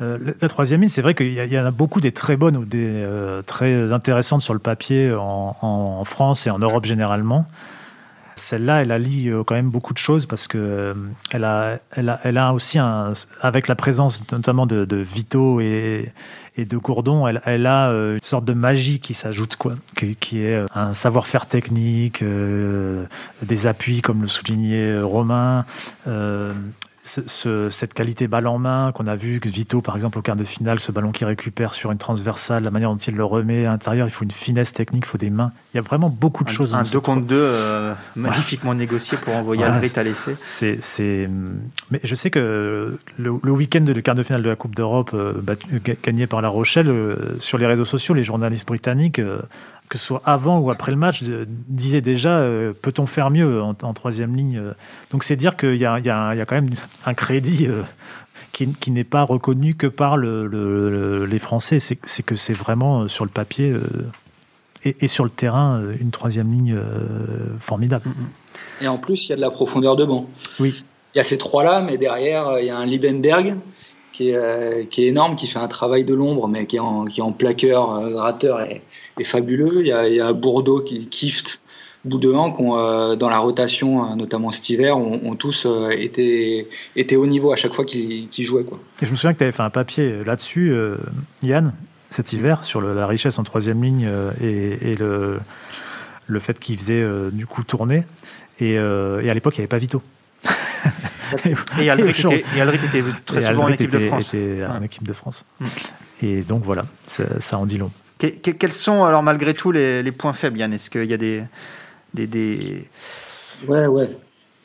euh, 0.00 0.16
la 0.40 0.48
troisième 0.48 0.80
ligne, 0.80 0.88
c'est 0.88 1.02
vrai 1.02 1.14
qu'il 1.14 1.30
y, 1.30 1.60
en 1.60 1.66
a 1.66 1.70
beaucoup 1.70 2.00
des 2.00 2.12
très 2.12 2.38
bonnes 2.38 2.56
ou 2.56 2.64
des 2.64 2.88
euh, 2.88 3.42
très 3.42 3.92
intéressantes 3.92 4.40
sur 4.40 4.54
le 4.54 4.58
papier 4.58 5.14
en, 5.14 5.54
en, 5.60 6.04
France 6.04 6.46
et 6.46 6.50
en 6.50 6.58
Europe 6.58 6.86
généralement. 6.86 7.46
Celle-là, 8.36 8.82
elle 8.82 8.92
allie 8.92 9.28
euh, 9.28 9.44
quand 9.44 9.54
même 9.54 9.70
beaucoup 9.70 9.92
de 9.92 9.98
choses 9.98 10.26
parce 10.26 10.48
que 10.48 10.58
euh, 10.58 10.94
elle 11.30 11.44
a, 11.44 11.78
elle 11.90 12.08
a, 12.08 12.20
elle 12.24 12.38
a 12.38 12.52
aussi 12.52 12.78
un, 12.78 13.12
avec 13.40 13.68
la 13.68 13.74
présence 13.74 14.22
notamment 14.32 14.66
de, 14.66 14.84
de 14.84 14.96
Vito 14.96 15.60
et, 15.60 16.12
et 16.56 16.64
de 16.64 16.76
Gourdon, 16.76 17.26
elle, 17.26 17.40
elle, 17.44 17.66
a 17.66 17.90
euh, 17.90 18.14
une 18.14 18.22
sorte 18.22 18.44
de 18.44 18.52
magie 18.52 19.00
qui 19.00 19.14
s'ajoute, 19.14 19.56
quoi, 19.56 19.74
qui, 19.96 20.16
qui, 20.16 20.42
est 20.42 20.64
un 20.74 20.94
savoir-faire 20.94 21.46
technique, 21.46 22.24
des 23.42 23.66
appuis 23.66 24.02
comme 24.02 24.22
le 24.22 24.28
soulignait 24.28 25.00
Romain, 25.00 25.64
ce, 27.04 27.68
cette 27.70 27.94
qualité 27.94 28.28
balle 28.28 28.46
en 28.46 28.58
main 28.58 28.92
qu'on 28.92 29.06
a 29.06 29.16
vu, 29.16 29.40
que 29.40 29.48
Vito, 29.48 29.80
par 29.80 29.96
exemple, 29.96 30.18
au 30.18 30.22
quart 30.22 30.36
de 30.36 30.44
finale, 30.44 30.78
ce 30.78 30.92
ballon 30.92 31.10
qui 31.10 31.24
récupère 31.24 31.74
sur 31.74 31.90
une 31.90 31.98
transversale, 31.98 32.62
la 32.62 32.70
manière 32.70 32.90
dont 32.90 32.96
il 32.96 33.16
le 33.16 33.24
remet 33.24 33.66
à 33.66 33.70
l'intérieur, 33.70 34.06
il 34.06 34.10
faut 34.10 34.24
une 34.24 34.30
finesse 34.30 34.72
technique, 34.72 35.04
il 35.06 35.08
faut 35.08 35.18
des 35.18 35.30
mains. 35.30 35.52
Il 35.74 35.78
y 35.78 35.80
a 35.80 35.82
vraiment 35.82 36.10
beaucoup 36.10 36.44
de 36.44 36.48
choses. 36.48 36.74
Un 36.74 36.82
2 36.84 37.00
contre 37.00 37.26
2 37.26 37.36
euh, 37.36 37.94
magnifiquement 38.14 38.74
négocié 38.74 39.18
pour 39.18 39.34
envoyer 39.34 39.64
voilà, 39.64 39.80
à 39.96 40.02
l'essai. 40.02 40.36
C'est, 40.48 41.28
Mais 41.90 42.00
je 42.04 42.14
sais 42.14 42.30
que 42.30 42.98
le, 43.18 43.30
week-end 43.30 43.80
de 43.80 43.92
quart 44.00 44.14
de 44.14 44.22
finale 44.22 44.42
de 44.42 44.48
la 44.48 44.56
Coupe 44.56 44.76
d'Europe, 44.76 45.10
euh, 45.14 45.34
gagné 46.04 46.26
par 46.26 46.40
La 46.40 46.48
Rochelle, 46.48 46.88
euh, 46.88 47.36
sur 47.38 47.58
les 47.58 47.66
réseaux 47.66 47.84
sociaux, 47.84 48.14
les 48.14 48.24
journalistes 48.24 48.68
britanniques 48.68 49.20
que 49.92 49.98
ce 49.98 50.06
soit 50.06 50.22
avant 50.24 50.58
ou 50.58 50.70
après 50.70 50.90
le 50.90 50.96
match, 50.96 51.22
disait 51.22 52.00
déjà 52.00 52.38
euh, 52.38 52.72
peut-on 52.72 53.04
faire 53.06 53.30
mieux 53.30 53.60
en, 53.62 53.74
troisième 53.74 54.34
ligne 54.34 54.56
euh. 54.56 54.72
Donc 55.10 55.22
c'est 55.22 55.36
dire 55.36 55.54
qu'il 55.54 55.74
y, 55.74 55.80
y, 55.80 55.82
y 55.82 56.10
a, 56.10 56.46
quand 56.46 56.54
même 56.54 56.70
un 57.04 57.12
crédit 57.12 57.66
euh, 57.66 57.82
qui, 58.52 58.68
qui 58.68 58.90
n'est 58.90 59.04
pas 59.04 59.22
reconnu 59.22 59.74
que 59.74 59.86
par 59.86 60.16
le, 60.16 61.26
les 61.26 61.38
Français. 61.38 61.78
C'est 61.78 62.22
que 62.22 62.36
c'est 62.36 62.54
vraiment 62.54 63.06
sur 63.06 63.26
le 63.26 63.30
papier 63.30 63.74
et, 64.84 64.96
et, 65.00 65.08
sur 65.08 65.24
le 65.24 65.30
terrain 65.30 65.82
une 66.00 66.10
troisième 66.10 66.50
ligne 66.50 66.78
formidable. 67.60 68.08
Et 68.80 68.88
en 68.88 68.96
plus, 68.96 69.26
il 69.26 69.30
y 69.30 69.32
a 69.34 69.36
de 69.36 69.42
la 69.42 69.50
profondeur 69.50 69.94
de 69.94 70.06
banc. 70.06 70.26
Oui. 70.58 70.84
Il 71.14 71.18
y 71.18 71.20
a 71.20 71.24
ces 71.24 71.36
trois-là, 71.36 71.82
mais 71.82 71.98
derrière, 71.98 72.58
il 72.58 72.64
y 72.64 72.70
a 72.70 72.78
un 72.78 72.86
Liebenberg 72.86 73.56
qui 74.14 74.30
est, 74.30 74.88
qui 74.88 75.04
est 75.04 75.08
énorme, 75.08 75.36
qui 75.36 75.46
fait 75.46 75.58
un 75.58 75.68
travail 75.68 76.04
de 76.04 76.14
l'ombre, 76.14 76.48
mais 76.48 76.64
qui 76.64 76.76
est 76.76 76.80
en, 76.80 77.04
qui 77.04 77.20
est 77.20 77.22
en 77.22 77.32
plaqueur, 77.32 78.10
gratteur 78.10 78.62
et 78.62 78.80
est 79.18 79.24
fabuleux. 79.24 79.80
Il 79.80 79.86
y 79.86 79.92
a, 79.92 80.08
il 80.08 80.14
y 80.14 80.20
a 80.20 80.32
Bourdeau, 80.32 80.80
qui, 80.80 81.06
Kift, 81.06 81.62
Boudouin, 82.04 82.50
qui 82.50 82.60
ont, 82.62 82.78
euh, 82.78 83.14
dans 83.14 83.28
la 83.28 83.38
rotation, 83.38 84.10
euh, 84.10 84.16
notamment 84.16 84.50
cet 84.50 84.68
hiver, 84.70 84.98
ont, 84.98 85.36
tous 85.36 85.66
euh, 85.66 85.90
été, 85.90 86.68
été 86.96 87.16
au 87.16 87.26
niveau 87.26 87.52
à 87.52 87.56
chaque 87.56 87.74
fois 87.74 87.84
qu'ils 87.84 88.28
jouaient. 88.38 88.64
Quoi. 88.64 88.78
Et 89.00 89.06
je 89.06 89.10
me 89.10 89.16
souviens 89.16 89.32
que 89.32 89.38
tu 89.38 89.44
avais 89.44 89.52
fait 89.52 89.62
un 89.62 89.70
papier 89.70 90.24
là-dessus, 90.24 90.74
Yann, 91.42 91.72
cet 92.10 92.32
hiver, 92.32 92.64
sur 92.64 92.80
la 92.80 93.06
richesse 93.06 93.38
en 93.38 93.44
troisième 93.44 93.82
ligne 93.82 94.08
et, 94.40 94.96
le, 94.96 95.38
le 96.26 96.40
fait 96.40 96.58
qu'ils 96.58 96.76
faisaient 96.76 97.06
du 97.32 97.46
coup 97.46 97.62
tourner. 97.62 98.04
Et, 98.60 98.74
et 98.74 98.78
à 99.30 99.34
l'époque, 99.34 99.56
il 99.56 99.60
n'y 99.60 99.62
avait 99.62 99.68
pas 99.68 99.78
Vito. 99.78 100.02
et 101.80 101.88
Aldrit 101.88 102.10
était, 102.10 102.40
était, 102.98 103.02
très 103.24 103.46
souvent 103.46 103.64
en 103.64 103.68
équipe 103.68 103.90
de 103.90 103.98
France. 104.00 104.34
Était 104.34 104.64
en 104.66 104.82
équipe 104.82 105.06
de 105.06 105.12
France. 105.12 105.44
Mm. 105.60 105.66
Et 106.24 106.42
donc 106.42 106.62
voilà, 106.64 106.84
ça, 107.06 107.40
ça 107.40 107.58
en 107.58 107.66
dit 107.66 107.78
long 107.78 107.90
quels 108.30 108.72
sont 108.72 109.04
alors 109.04 109.22
malgré 109.22 109.54
tout 109.54 109.72
les, 109.72 110.12
points 110.12 110.32
faibles, 110.32 110.58
Yann? 110.58 110.72
Est-ce 110.72 110.90
qu'il 110.90 111.04
y 111.04 111.14
a 111.14 111.16
des, 111.16 111.44
des, 112.14 112.84
Ouais, 113.66 113.86
ouais. 113.86 114.08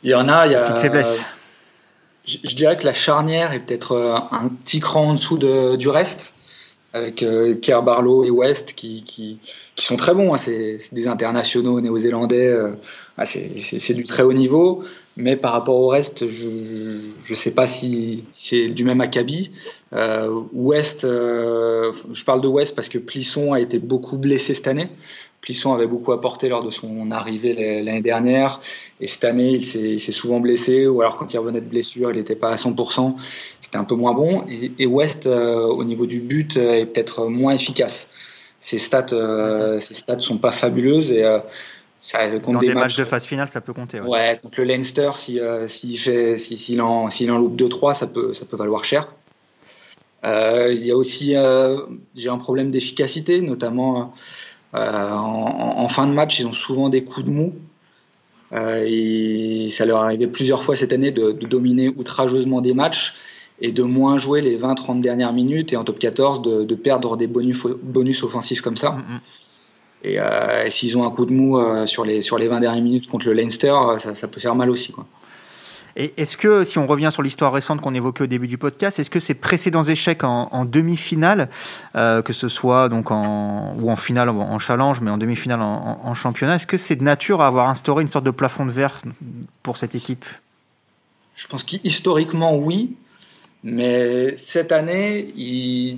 Il 0.04 0.12
y 0.12 0.16
en 0.16 0.28
a. 0.30 0.46
Il 0.46 0.54
y 0.54 0.56
a 0.56 0.62
Petites 0.62 0.80
faiblesses? 0.80 1.26
Je, 2.26 2.56
dirais 2.56 2.78
que 2.78 2.84
la 2.84 2.94
charnière 2.94 3.54
est 3.54 3.60
peut-être 3.60 3.94
euh, 3.94 4.16
un 4.32 4.50
petit 4.50 4.82
cran 4.82 5.10
en 5.10 5.14
dessous 5.14 5.38
de, 5.38 5.78
du 5.78 5.88
reste. 5.88 6.34
avec 6.94 7.24
euh, 7.24 7.56
Kerr 7.56 7.84
Barlow 7.84 8.26
et 8.26 8.30
West 8.30 8.74
qui, 8.74 9.04
qui, 9.04 9.40
qui 9.76 9.86
sont 9.86 9.96
très 9.96 10.14
bons. 10.14 10.34
Hein. 10.34 10.38
C'est 10.38 10.80
des 10.92 11.08
internationaux 11.08 11.80
néo-zélandais. 11.80 12.48
Euh, 12.48 12.74
ah, 13.18 13.24
c'est 13.26 13.94
du 13.94 14.04
très 14.04 14.24
haut 14.24 14.34
niveau. 14.34 14.84
Mais 15.20 15.36
par 15.36 15.54
rapport 15.54 15.76
au 15.76 15.88
reste, 15.88 16.28
je 16.28 16.48
ne 16.48 17.36
sais 17.36 17.50
pas 17.50 17.66
si 17.66 18.24
c'est 18.34 18.68
du 18.68 18.84
même 18.84 19.02
acabit. 19.02 19.52
Euh, 19.94 20.44
West, 20.54 21.06
euh, 21.06 21.92
je 22.12 22.24
parle 22.24 22.40
de 22.40 22.48
West 22.48 22.76
parce 22.76 22.88
que 22.88 23.00
Plisson 23.00 23.54
a 23.54 23.60
été 23.60 23.80
beaucoup 23.80 24.18
blessé 24.18 24.54
cette 24.54 24.68
année. 24.68 24.90
Plisson 25.42 25.74
avait 25.74 25.88
beaucoup 25.88 26.12
apporté 26.12 26.50
lors 26.50 26.64
de 26.64 26.70
son 26.70 27.10
arrivée 27.10 27.82
l'année 27.82 28.02
dernière. 28.02 28.62
Et 29.00 29.08
cette 29.08 29.24
année, 29.24 29.54
il 29.54 29.66
s'est 29.66 30.12
souvent 30.12 30.40
blessé. 30.40 30.86
Ou 30.86 31.02
alors, 31.02 31.18
quand 31.18 31.34
il 31.34 31.40
revenait 31.40 31.62
de 31.62 31.70
blessure, 31.70 32.12
il 32.12 32.18
n'était 32.18 32.36
pas 32.36 32.50
à 32.50 32.56
100%. 32.56 33.16
C'était 33.60 33.78
un 33.78 33.86
peu 33.86 33.96
moins 33.96 34.14
bon. 34.14 34.46
Et, 34.78 34.86
West, 34.86 35.26
euh, 35.26 35.66
au 35.66 35.84
niveau 35.84 36.06
du 36.06 36.20
but, 36.20 36.58
est 36.58 36.86
peut-être 36.86 37.26
moins 37.26 37.54
efficace. 37.54 38.10
Ses 38.60 38.78
stats, 38.78 39.08
euh, 39.14 39.80
ses 39.80 39.96
stats 39.96 40.20
sont 40.20 40.38
pas 40.38 40.52
fabuleuses. 40.52 41.12
Et 41.12 41.24
dans 42.14 42.60
des, 42.60 42.74
matchs, 42.74 42.98
de 42.98 43.04
phase 43.04 43.26
finale, 43.26 43.50
ça 43.50 43.62
peut 43.62 43.74
compter. 43.74 44.00
Ouais, 44.00 44.40
contre 44.42 44.62
le 44.62 44.68
Leinster, 44.68 45.12
s'il 45.16 45.40
euh, 45.40 45.68
fait, 45.68 46.38
s'il 46.38 46.82
en, 46.82 47.08
en 47.08 47.38
loupe 47.38 47.60
2-3, 47.60 47.96
ça 47.96 48.08
peut, 48.08 48.34
ça 48.34 48.46
peut 48.46 48.56
valoir 48.56 48.84
cher. 48.86 49.14
Euh, 50.26 50.72
il 50.74 50.86
y 50.86 50.92
a 50.92 50.96
aussi, 50.96 51.36
euh, 51.36 51.82
j'ai 52.16 52.30
un 52.30 52.38
problème 52.38 52.72
d'efficacité, 52.72 53.42
notamment 53.42 54.14
en, 54.74 55.88
fin 55.90 56.08
de 56.08 56.14
match, 56.14 56.40
ils 56.40 56.48
ont 56.48 56.54
souvent 56.54 56.90
des 56.90 57.04
coups 57.04 57.26
de 57.26 57.32
mou. 57.32 57.56
et 58.54 59.70
ça 59.72 59.86
leur 59.86 60.02
est 60.02 60.06
arrivé 60.06 60.28
plusieurs 60.28 60.62
fois 60.64 60.76
cette 60.76 60.94
année 60.94 61.12
de, 61.12 61.32
dominer 61.32 61.90
outrageusement 61.90 62.62
des 62.62 62.74
matchs 62.74 63.16
et 63.60 63.72
de 63.72 63.82
moins 63.82 64.20
jouer 64.20 64.42
les 64.42 64.58
20-30 64.58 65.02
dernières 65.02 65.34
minutes 65.34 65.74
et 65.74 65.78
en 65.78 65.84
top 65.84 65.98
14 65.98 66.42
de, 66.44 66.76
perdre 66.76 67.18
des 67.18 67.28
bonus, 67.28 67.64
bonus 67.82 68.22
offensifs 68.24 68.62
comme 68.62 68.78
ça. 68.78 68.92
Mm, 68.92 68.98
mm. 69.00 69.20
Euh, 70.06 70.66
et, 70.66 70.70
s'ils 70.70 70.98
ont 70.98 71.06
un 71.06 71.12
coup 71.12 71.26
de 71.26 71.34
mou 71.34 71.58
euh, 71.58 71.86
sur, 71.86 72.06
les, 72.06 72.22
sur 72.22 72.38
les 72.38 72.48
20 72.48 72.60
dernières 72.60 72.84
minutes 72.84 73.10
contre 73.10 73.28
le 73.28 73.34
Leinster, 73.34 73.74
euh, 73.74 73.98
ça, 73.98 74.28
peut 74.28 74.40
faire 74.40 74.56
mal 74.56 74.70
aussi. 74.70 74.92
Quoi. 74.92 75.06
Et 75.96 76.14
est-ce 76.18 76.38
que, 76.38 76.64
si 76.64 76.78
on 76.78 76.86
revient 76.86 77.10
sur 77.12 77.24
l'histoire 77.24 77.52
récente 77.52 77.82
qu'on 77.82 77.96
évoquait 77.96 78.24
au 78.24 78.28
début 78.28 78.48
du 78.48 78.60
podcast, 78.60 79.00
est-ce 79.00 79.10
que 79.10 79.20
ces 79.20 79.34
précédents 79.34 79.84
échecs 79.84 80.24
en, 80.24 80.64
demi-finale, 80.64 81.50
que 81.96 82.34
ce 82.34 82.48
soit 82.48 82.88
donc 82.88 83.10
en, 83.10 83.74
ou 83.76 83.90
en 83.90 83.96
finale 83.96 84.30
en 84.30 84.60
challenge, 84.60 85.02
mais 85.02 85.10
en 85.10 85.18
demi-finale 85.18 85.60
en, 85.60 86.00
en, 86.04 86.14
championnat, 86.14 86.58
est-ce 86.58 86.68
que 86.68 86.78
c'est 86.78 86.98
de 86.98 87.04
nature 87.04 87.42
à 87.42 87.48
avoir 87.48 87.68
instauré 87.68 88.04
une 88.04 88.08
sorte 88.08 88.26
de 88.26 88.32
plafond 88.32 88.68
de 88.68 88.72
verre 88.72 89.02
pour 89.64 89.78
cette 89.78 89.96
équipe? 89.96 90.24
Je 91.34 91.48
pense 91.48 91.64
qu'historiquement, 91.64 92.56
oui. 92.56 92.96
Mais 93.64 94.38
cette 94.38 94.72
année, 94.72 95.34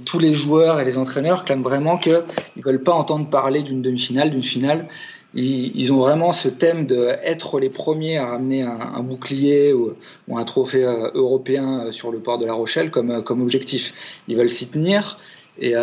tous 0.05 0.19
les 0.19 0.33
joueurs 0.33 0.79
et 0.79 0.85
les 0.85 0.97
entraîneurs 0.97 1.45
clament 1.45 1.61
vraiment 1.61 1.97
qu'ils 1.97 2.23
ne 2.55 2.63
veulent 2.63 2.83
pas 2.83 2.93
entendre 2.93 3.29
parler 3.29 3.61
d'une 3.63 3.81
demi-finale, 3.81 4.29
d'une 4.29 4.43
finale. 4.43 4.87
Ils, 5.35 5.93
ont 5.93 5.97
vraiment 5.97 6.33
ce 6.33 6.49
thème 6.49 6.87
d'être 6.87 7.59
les 7.59 7.69
premiers 7.69 8.17
à 8.17 8.33
amener 8.33 8.63
un, 8.63 9.03
bouclier 9.03 9.73
ou, 9.73 9.95
un 10.35 10.43
trophée 10.43 10.85
euh, 10.85 11.11
européen 11.13 11.85
euh, 11.85 11.91
sur 11.91 12.11
le 12.11 12.17
port 12.17 12.39
de 12.39 12.47
La 12.47 12.53
Rochelle 12.53 12.89
comme, 12.89 13.11
euh, 13.11 13.21
objectif. 13.29 13.93
Ils 14.27 14.37
veulent 14.37 14.49
s'y 14.49 14.69
tenir. 14.69 15.19
Et 15.61 15.73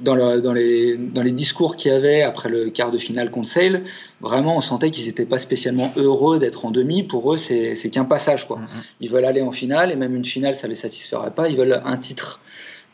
dans, 0.00 0.16
dans, 0.40 0.52
les, 0.52 0.96
dans 0.96 1.22
les 1.22 1.30
discours 1.30 1.76
qu'il 1.76 1.92
y 1.92 1.94
avait 1.94 2.22
après 2.22 2.48
le 2.48 2.70
quart 2.70 2.90
de 2.90 2.98
finale 2.98 3.30
contre 3.30 3.48
Sale, 3.48 3.84
vraiment 4.20 4.56
on 4.56 4.60
sentait 4.60 4.90
qu'ils 4.90 5.06
n'étaient 5.06 5.26
pas 5.26 5.38
spécialement 5.38 5.92
heureux 5.96 6.38
d'être 6.38 6.64
en 6.64 6.70
demi. 6.70 7.02
Pour 7.02 7.32
eux, 7.32 7.36
c'est 7.36 7.90
qu'un 7.90 8.04
passage. 8.04 8.46
Quoi. 8.46 8.58
Mm-hmm. 8.58 8.84
Ils 9.00 9.10
veulent 9.10 9.24
aller 9.24 9.42
en 9.42 9.52
finale 9.52 9.92
et 9.92 9.96
même 9.96 10.14
une 10.14 10.24
finale, 10.24 10.54
ça 10.54 10.66
ne 10.66 10.70
les 10.70 10.76
satisferait 10.76 11.30
pas. 11.30 11.48
Ils 11.48 11.56
veulent 11.56 11.82
un 11.84 11.96
titre. 11.96 12.40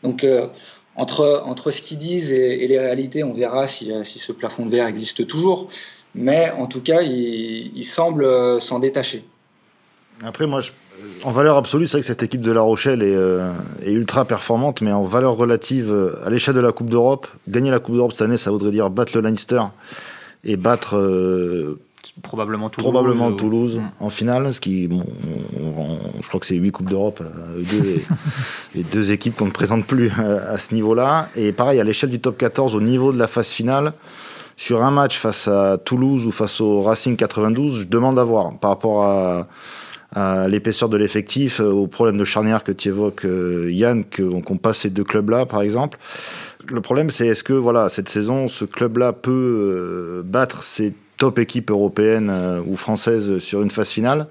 Donc 0.03 0.23
euh, 0.23 0.47
entre, 0.95 1.43
entre 1.45 1.71
ce 1.71 1.81
qu'ils 1.81 1.97
disent 1.97 2.31
et, 2.31 2.67
les 2.67 2.79
réalités, 2.79 3.23
on 3.23 3.33
verra 3.33 3.67
si, 3.67 3.91
si, 4.03 4.19
ce 4.19 4.31
plafond 4.31 4.65
de 4.65 4.71
verre 4.71 4.87
existe 4.87 5.25
toujours. 5.25 5.69
Mais 6.13 6.51
en 6.51 6.67
tout 6.67 6.81
cas, 6.81 7.01
ils 7.01 7.71
il 7.75 7.85
semblent 7.85 8.25
euh, 8.25 8.59
s'en 8.59 8.79
détacher. 8.79 9.23
Après, 10.23 10.45
moi, 10.45 10.61
je 10.61 10.71
en 11.23 11.31
valeur 11.31 11.57
absolue, 11.57 11.87
c'est 11.87 11.93
vrai 11.93 12.01
que 12.01 12.07
cette 12.07 12.23
équipe 12.23 12.41
de 12.41 12.51
La 12.51 12.61
Rochelle 12.61 13.01
est, 13.01 13.15
euh, 13.15 13.51
ultra 13.85 14.25
performante, 14.25 14.81
mais 14.81 14.91
en 14.91 15.03
valeur 15.03 15.35
relative, 15.35 15.91
euh, 15.91 16.25
à 16.25 16.29
l'échelle 16.29 16.55
de 16.55 16.59
la 16.59 16.71
Coupe 16.71 16.89
d'Europe, 16.89 17.27
gagner 17.47 17.71
la 17.71 17.79
Coupe 17.79 17.95
d'Europe 17.95 18.11
cette 18.11 18.23
année, 18.23 18.37
ça 18.37 18.51
voudrait 18.51 18.71
dire 18.71 18.89
battre 18.89 19.13
le 19.15 19.21
Leinster 19.21 19.61
et 20.43 20.57
battre 20.57 20.97
euh, 20.97 21.79
probablement 22.23 22.69
Toulouse, 22.69 22.91
probablement 22.91 23.31
Toulouse 23.33 23.79
en 23.99 24.09
finale, 24.09 24.53
ce 24.53 24.59
qui, 24.61 24.89
je 24.89 26.27
crois 26.27 26.39
que 26.39 26.45
c'est 26.45 26.55
8 26.55 26.71
Coupes 26.71 26.89
d'Europe, 26.89 27.21
et, 28.75 28.83
deux 28.83 29.11
équipes 29.11 29.35
qu'on 29.35 29.45
ne 29.45 29.51
présente 29.51 29.85
plus 29.85 30.11
à 30.11 30.57
ce 30.57 30.73
niveau-là. 30.73 31.29
Et 31.35 31.51
pareil, 31.51 31.79
à 31.79 31.83
l'échelle 31.83 32.09
du 32.09 32.19
top 32.19 32.37
14, 32.37 32.73
au 32.73 32.81
niveau 32.81 33.11
de 33.13 33.19
la 33.19 33.27
phase 33.27 33.49
finale, 33.49 33.93
sur 34.57 34.83
un 34.83 34.91
match 34.91 35.17
face 35.17 35.47
à 35.47 35.77
Toulouse 35.77 36.25
ou 36.25 36.31
face 36.31 36.59
au 36.61 36.81
Racing 36.81 37.15
92, 37.15 37.81
je 37.81 37.87
demande 37.87 38.17
à 38.17 38.23
voir 38.23 38.57
par 38.57 38.71
rapport 38.71 39.05
à 39.05 39.47
à 40.13 40.47
l'épaisseur 40.47 40.89
de 40.89 40.97
l'effectif, 40.97 41.61
euh, 41.61 41.71
au 41.71 41.87
problème 41.87 42.17
de 42.17 42.25
charnière 42.25 42.63
que 42.63 42.71
tu 42.71 42.89
évoques, 42.89 43.25
euh, 43.25 43.71
Yann, 43.71 44.03
qu'on 44.03 44.57
passe 44.57 44.79
ces 44.79 44.89
deux 44.89 45.05
clubs-là, 45.05 45.45
par 45.45 45.61
exemple. 45.61 45.97
Le 46.67 46.81
problème, 46.81 47.09
c'est 47.09 47.27
est-ce 47.27 47.43
que 47.43 47.53
voilà, 47.53 47.87
cette 47.89 48.09
saison, 48.09 48.49
ce 48.49 48.65
club-là 48.65 49.13
peut 49.13 49.31
euh, 49.31 50.21
battre 50.23 50.63
ses 50.63 50.93
top 51.17 51.39
équipes 51.39 51.71
européennes 51.71 52.31
ou 52.65 52.75
françaises 52.75 53.39
sur 53.39 53.61
une 53.61 53.71
phase 53.71 53.89
finale? 53.89 54.27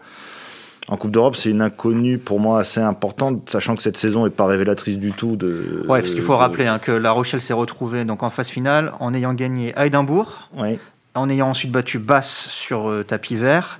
En 0.89 0.97
Coupe 0.97 1.13
d'Europe, 1.13 1.37
c'est 1.37 1.51
une 1.51 1.63
inconnue 1.63 2.19
pour 2.19 2.41
moi 2.41 2.59
assez 2.59 2.81
importante, 2.81 3.49
sachant 3.49 3.77
que 3.77 3.83
cette 3.83 3.97
saison 3.97 4.25
n'est 4.25 4.31
pas 4.31 4.47
révélatrice 4.47 4.99
du 4.99 5.13
tout 5.13 5.37
de. 5.37 5.85
Ouais, 5.87 6.01
parce 6.01 6.15
qu'il 6.15 6.23
faut 6.23 6.37
rappeler 6.37 6.67
hein, 6.67 6.81
que 6.81 6.91
La 6.91 7.13
Rochelle 7.13 7.41
s'est 7.41 7.53
retrouvée 7.53 8.05
donc 8.05 8.25
en 8.25 8.31
phase 8.31 8.49
finale 8.49 8.93
en 8.99 9.15
ayant 9.15 9.33
gagné 9.33 9.73
à 9.77 9.87
Édimbourg, 9.87 10.49
en 11.15 11.31
ayant 11.31 11.51
ensuite 11.51 11.71
battu 11.71 12.01
Basse 12.01 12.49
sur 12.49 12.93
tapis 13.07 13.37
vert, 13.37 13.79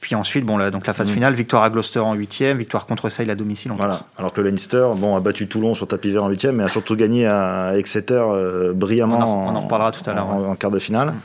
puis 0.00 0.14
ensuite, 0.14 0.46
bon, 0.46 0.58
donc 0.70 0.86
la 0.86 0.94
phase 0.94 1.10
mm. 1.10 1.14
finale, 1.14 1.34
victoire 1.34 1.62
à 1.62 1.68
Gloucester 1.68 1.98
en 1.98 2.14
huitième, 2.14 2.56
victoire 2.56 2.86
contre 2.86 3.10
Sale 3.10 3.28
à 3.28 3.34
domicile 3.34 3.70
en 3.72 3.76
Voilà. 3.76 4.04
Alors 4.16 4.32
que 4.32 4.40
le 4.40 4.48
Leinster, 4.48 4.88
bon, 4.96 5.14
a 5.14 5.20
battu 5.20 5.46
Toulon 5.46 5.74
sur 5.74 5.86
tapis 5.86 6.10
vert 6.10 6.24
en 6.24 6.28
huitième, 6.30 6.56
mais 6.56 6.64
a 6.64 6.68
surtout 6.68 6.96
gagné 6.96 7.26
à 7.26 7.76
Exeter 7.76 8.14
euh, 8.14 8.72
brillamment. 8.72 9.18
On 9.18 9.54
en, 9.54 9.60
reparlera 9.60 9.92
tout 9.92 10.08
à 10.08 10.14
l'heure. 10.14 10.28
En, 10.28 10.54
quart 10.54 10.70
de 10.70 10.78
finale. 10.78 11.08
Mm. 11.08 11.20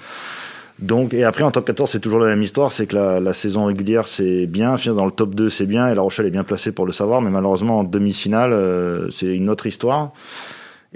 Donc, 0.79 1.13
et 1.13 1.23
après, 1.23 1.43
en 1.43 1.51
top 1.51 1.65
14, 1.67 1.89
c'est 1.89 2.01
toujours 2.01 2.19
la 2.19 2.27
même 2.27 2.43
histoire, 2.43 2.73
c'est 2.73 2.85
que 2.85 2.97
la, 2.97 3.33
saison 3.33 3.63
régulière, 3.63 4.09
c'est 4.09 4.45
bien, 4.45 4.75
finir 4.75 4.95
dans 4.95 5.05
le 5.05 5.11
top 5.11 5.33
2, 5.33 5.49
c'est 5.49 5.65
bien, 5.65 5.88
et 5.88 5.95
La 5.95 6.01
Rochelle 6.01 6.25
est 6.25 6.31
bien 6.31 6.43
placée 6.43 6.73
pour 6.73 6.85
le 6.85 6.91
savoir, 6.91 7.21
mais 7.21 7.29
malheureusement, 7.29 7.79
en 7.79 7.83
demi-finale, 7.85 8.51
euh, 8.51 9.09
c'est 9.09 9.33
une 9.33 9.49
autre 9.49 9.67
histoire. 9.67 10.11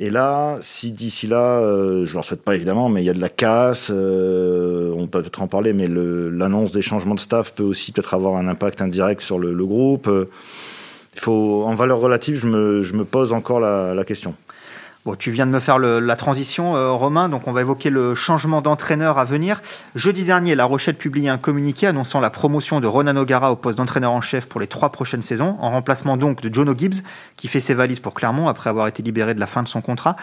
Et 0.02 0.10
là, 0.10 0.58
si 0.62 0.92
d'ici 0.92 1.28
là, 1.28 1.60
euh, 1.60 2.06
je 2.06 2.12
ne 2.12 2.14
leur 2.16 2.24
souhaite 2.24 2.42
pas 2.42 2.56
évidemment, 2.56 2.88
mais 2.88 3.04
il 3.04 3.06
y 3.06 3.10
a 3.10 3.14
de 3.14 3.20
la 3.20 3.28
casse, 3.28 3.92
euh, 3.92 4.94
on 4.96 5.08
peut 5.08 5.22
peut-être 5.22 5.42
en 5.42 5.48
parler, 5.48 5.74
mais 5.74 5.88
l'annonce 5.88 6.72
des 6.72 6.82
changements 6.82 7.16
de 7.16 7.20
staff 7.20 7.54
peut 7.54 7.64
aussi 7.64 7.92
peut-être 7.92 8.14
avoir 8.14 8.38
un 8.38 8.48
impact 8.48 8.82
indirect 8.82 9.22
sur 9.22 9.40
le, 9.40 9.54
groupe. 9.66 10.10
Il 11.16 11.20
faut, 11.20 11.64
en 11.66 11.76
valeur 11.76 12.00
relative, 12.00 12.40
je 12.40 12.48
me 12.48 13.04
pose 13.04 13.34
encore 13.34 13.60
la 13.60 14.04
question 14.06 14.36
tu 15.16 15.32
viens 15.32 15.46
de 15.46 15.52
me 15.52 15.60
faire 15.60 15.80
la 15.80 16.16
transition, 16.16 16.76
euh, 16.76 16.92
Romain, 16.92 17.30
donc 17.30 17.48
on 17.48 17.52
va 17.52 17.62
évoquer 17.62 17.90
le 17.90 18.16
changement 18.16 18.62
d'entraîneur 18.62 19.18
à 19.18 19.26
venir. 19.26 19.62
Jeudi 19.96 20.24
dernier, 20.24 20.56
La 20.56 20.66
Rochelle 20.66 20.96
publiait 20.96 21.30
un 21.30 21.38
communiqué 21.38 21.88
annonçant 21.88 22.20
la 22.20 22.30
promotion 22.30 22.80
de 22.80 22.88
Ronan 22.88 23.16
O'Gara 23.16 23.52
au 23.52 23.56
poste 23.56 23.78
d'entraîneur 23.78 24.12
en 24.12 24.22
chef 24.22 24.48
pour 24.48 24.60
les 24.60 24.68
trois 24.68 24.92
prochaines 24.92 25.22
saisons, 25.22 25.58
en 25.60 25.72
remplacement 25.72 26.18
donc 26.18 26.42
de 26.42 26.54
Jono 26.54 26.74
Gibbs, 26.78 27.04
qui 27.38 27.48
fait 27.48 27.60
ses 27.60 27.74
valises 27.74 28.00
pour 28.00 28.14
Clermont 28.14 28.48
après 28.48 28.70
avoir 28.70 28.88
été 28.88 29.04
libéré 29.04 29.34
de 29.34 29.40
la 29.40 29.48
fin 29.48 29.64
de 29.64 29.68
son 29.68 29.82
contrat. 29.82 30.16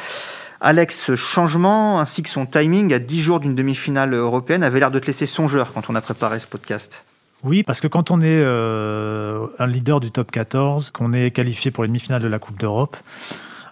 Alex, 0.61 0.99
ce 0.99 1.17
changement 1.17 2.01
ainsi 2.01 2.23
que 2.23 2.31
son 2.31 2.47
timing 2.47 2.93
à 2.95 2.99
10 2.99 3.21
jours 3.21 3.41
d'une 3.41 3.55
demi-finale 3.55 4.15
européenne 4.15 4.63
avait 4.63 4.81
l'air 4.81 4.91
de 4.91 4.99
te 4.99 5.07
laisser 5.07 5.27
songeur 5.27 5.73
quand 5.73 5.91
on 5.91 5.95
a 5.95 6.01
préparé 6.01 6.41
ce 6.41 6.47
podcast. 6.47 7.05
Oui, 7.45 7.63
parce 7.63 7.81
que 7.81 7.89
quand 7.89 8.11
on 8.11 8.21
est 8.21 8.41
euh, 8.43 9.47
un 9.59 9.67
leader 9.67 10.01
du 10.01 10.11
top 10.11 10.31
14, 10.31 10.91
qu'on 10.91 11.13
est 11.13 11.31
qualifié 11.31 11.71
pour 11.71 11.85
les 11.85 11.89
demi-finales 11.89 12.23
de 12.23 12.29
la 12.29 12.39
Coupe 12.39 12.59
d'Europe, 12.59 12.97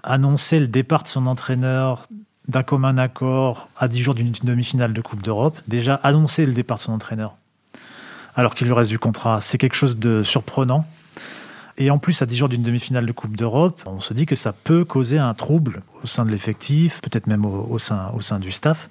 annoncer 0.04 0.60
le 0.60 0.68
départ 0.68 1.02
de 1.02 1.08
son 1.08 1.26
entraîneur 1.26 2.06
d'un 2.48 2.62
commun 2.62 2.98
accord 2.98 3.68
à 3.76 3.88
10 3.88 4.02
jours 4.02 4.14
d'une 4.14 4.32
demi-finale 4.42 4.92
de 4.92 5.00
Coupe 5.00 5.22
d'Europe, 5.22 5.58
déjà 5.66 5.94
annoncer 6.02 6.44
le 6.46 6.52
départ 6.52 6.76
de 6.76 6.82
son 6.82 6.92
entraîneur, 6.92 7.36
alors 8.36 8.54
qu'il 8.54 8.66
lui 8.66 8.74
reste 8.74 8.90
du 8.90 8.98
contrat, 8.98 9.40
c'est 9.40 9.58
quelque 9.58 9.76
chose 9.76 9.98
de 9.98 10.22
surprenant. 10.22 10.86
Et 11.76 11.90
en 11.90 11.98
plus, 11.98 12.22
à 12.22 12.26
10 12.26 12.36
jours 12.36 12.48
d'une 12.48 12.62
demi-finale 12.62 13.06
de 13.06 13.12
Coupe 13.12 13.36
d'Europe, 13.36 13.82
on 13.86 14.00
se 14.00 14.14
dit 14.14 14.26
que 14.26 14.36
ça 14.36 14.52
peut 14.52 14.84
causer 14.84 15.18
un 15.18 15.34
trouble 15.34 15.82
au 16.02 16.06
sein 16.06 16.24
de 16.24 16.30
l'effectif, 16.30 17.00
peut-être 17.00 17.26
même 17.26 17.44
au, 17.44 17.78
sein, 17.78 18.10
au 18.14 18.20
sein 18.20 18.38
du 18.38 18.52
staff. 18.52 18.88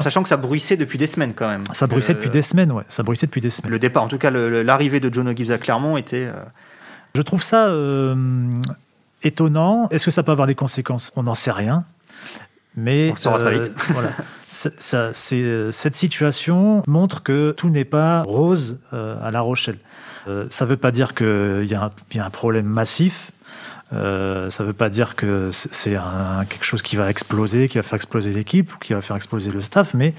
Sachant 0.00 0.22
que 0.22 0.28
ça 0.28 0.36
bruissait 0.36 0.76
depuis 0.76 0.98
des 0.98 1.06
semaines 1.06 1.34
quand 1.34 1.48
même. 1.48 1.64
Ça 1.72 1.86
bruissait 1.86 2.14
depuis 2.14 2.30
des 2.30 2.42
semaines, 2.42 2.72
ouais. 2.72 2.84
Ça 2.88 3.02
bruissait 3.02 3.26
depuis 3.26 3.40
des 3.40 3.50
semaines. 3.50 3.70
Le 3.70 3.78
départ, 3.78 4.02
en 4.02 4.08
tout 4.08 4.18
cas, 4.18 4.30
l'arrivée 4.30 5.00
de 5.00 5.12
John 5.12 5.28
O'Gibbs 5.28 5.50
à 5.50 5.58
Clermont 5.58 5.96
était. 5.96 6.26
Euh, 6.26 6.42
Je 7.14 7.22
trouve 7.22 7.42
ça 7.42 7.66
euh, 7.66 8.14
étonnant. 9.26 9.88
Est-ce 9.90 10.04
que 10.04 10.10
ça 10.10 10.22
peut 10.22 10.32
avoir 10.32 10.46
des 10.46 10.54
conséquences? 10.54 11.12
On 11.16 11.24
n'en 11.24 11.34
sait 11.34 11.52
rien. 11.52 11.84
Mais 12.76 13.10
On 13.12 13.16
saura 13.16 13.38
très 13.38 13.58
vite. 13.58 13.72
Euh, 13.72 13.72
voilà. 13.92 14.10
Euh, 15.32 15.70
cette 15.70 15.94
situation 15.94 16.82
montre 16.86 17.22
que 17.22 17.52
tout 17.52 17.68
n'est 17.68 17.84
pas 17.84 18.22
rose 18.22 18.78
euh, 18.92 19.16
à 19.22 19.30
La 19.30 19.40
Rochelle. 19.40 19.78
ça 20.48 20.64
ne 20.64 20.70
veut 20.70 20.76
pas 20.76 20.90
dire 20.90 21.14
qu'il 21.14 21.66
y, 21.66 21.74
a 21.74 21.90
un 22.24 22.30
problème 22.30 22.66
massif. 22.66 23.30
Euh, 23.92 24.50
ça 24.50 24.64
ne 24.64 24.68
veut 24.68 24.74
pas 24.74 24.88
dire 24.88 25.14
que 25.14 25.50
c'est 25.52 25.96
quelque 26.48 26.64
chose 26.64 26.82
qui 26.82 26.96
va 26.96 27.10
exploser, 27.10 27.68
qui 27.68 27.78
va 27.78 27.82
faire 27.82 27.96
exploser 27.96 28.32
l'équipe 28.32 28.74
ou 28.74 28.78
qui 28.78 28.94
va 28.94 29.00
faire 29.00 29.16
exploser 29.16 29.50
le 29.50 29.60
staff, 29.60 29.94
mais 29.94 30.14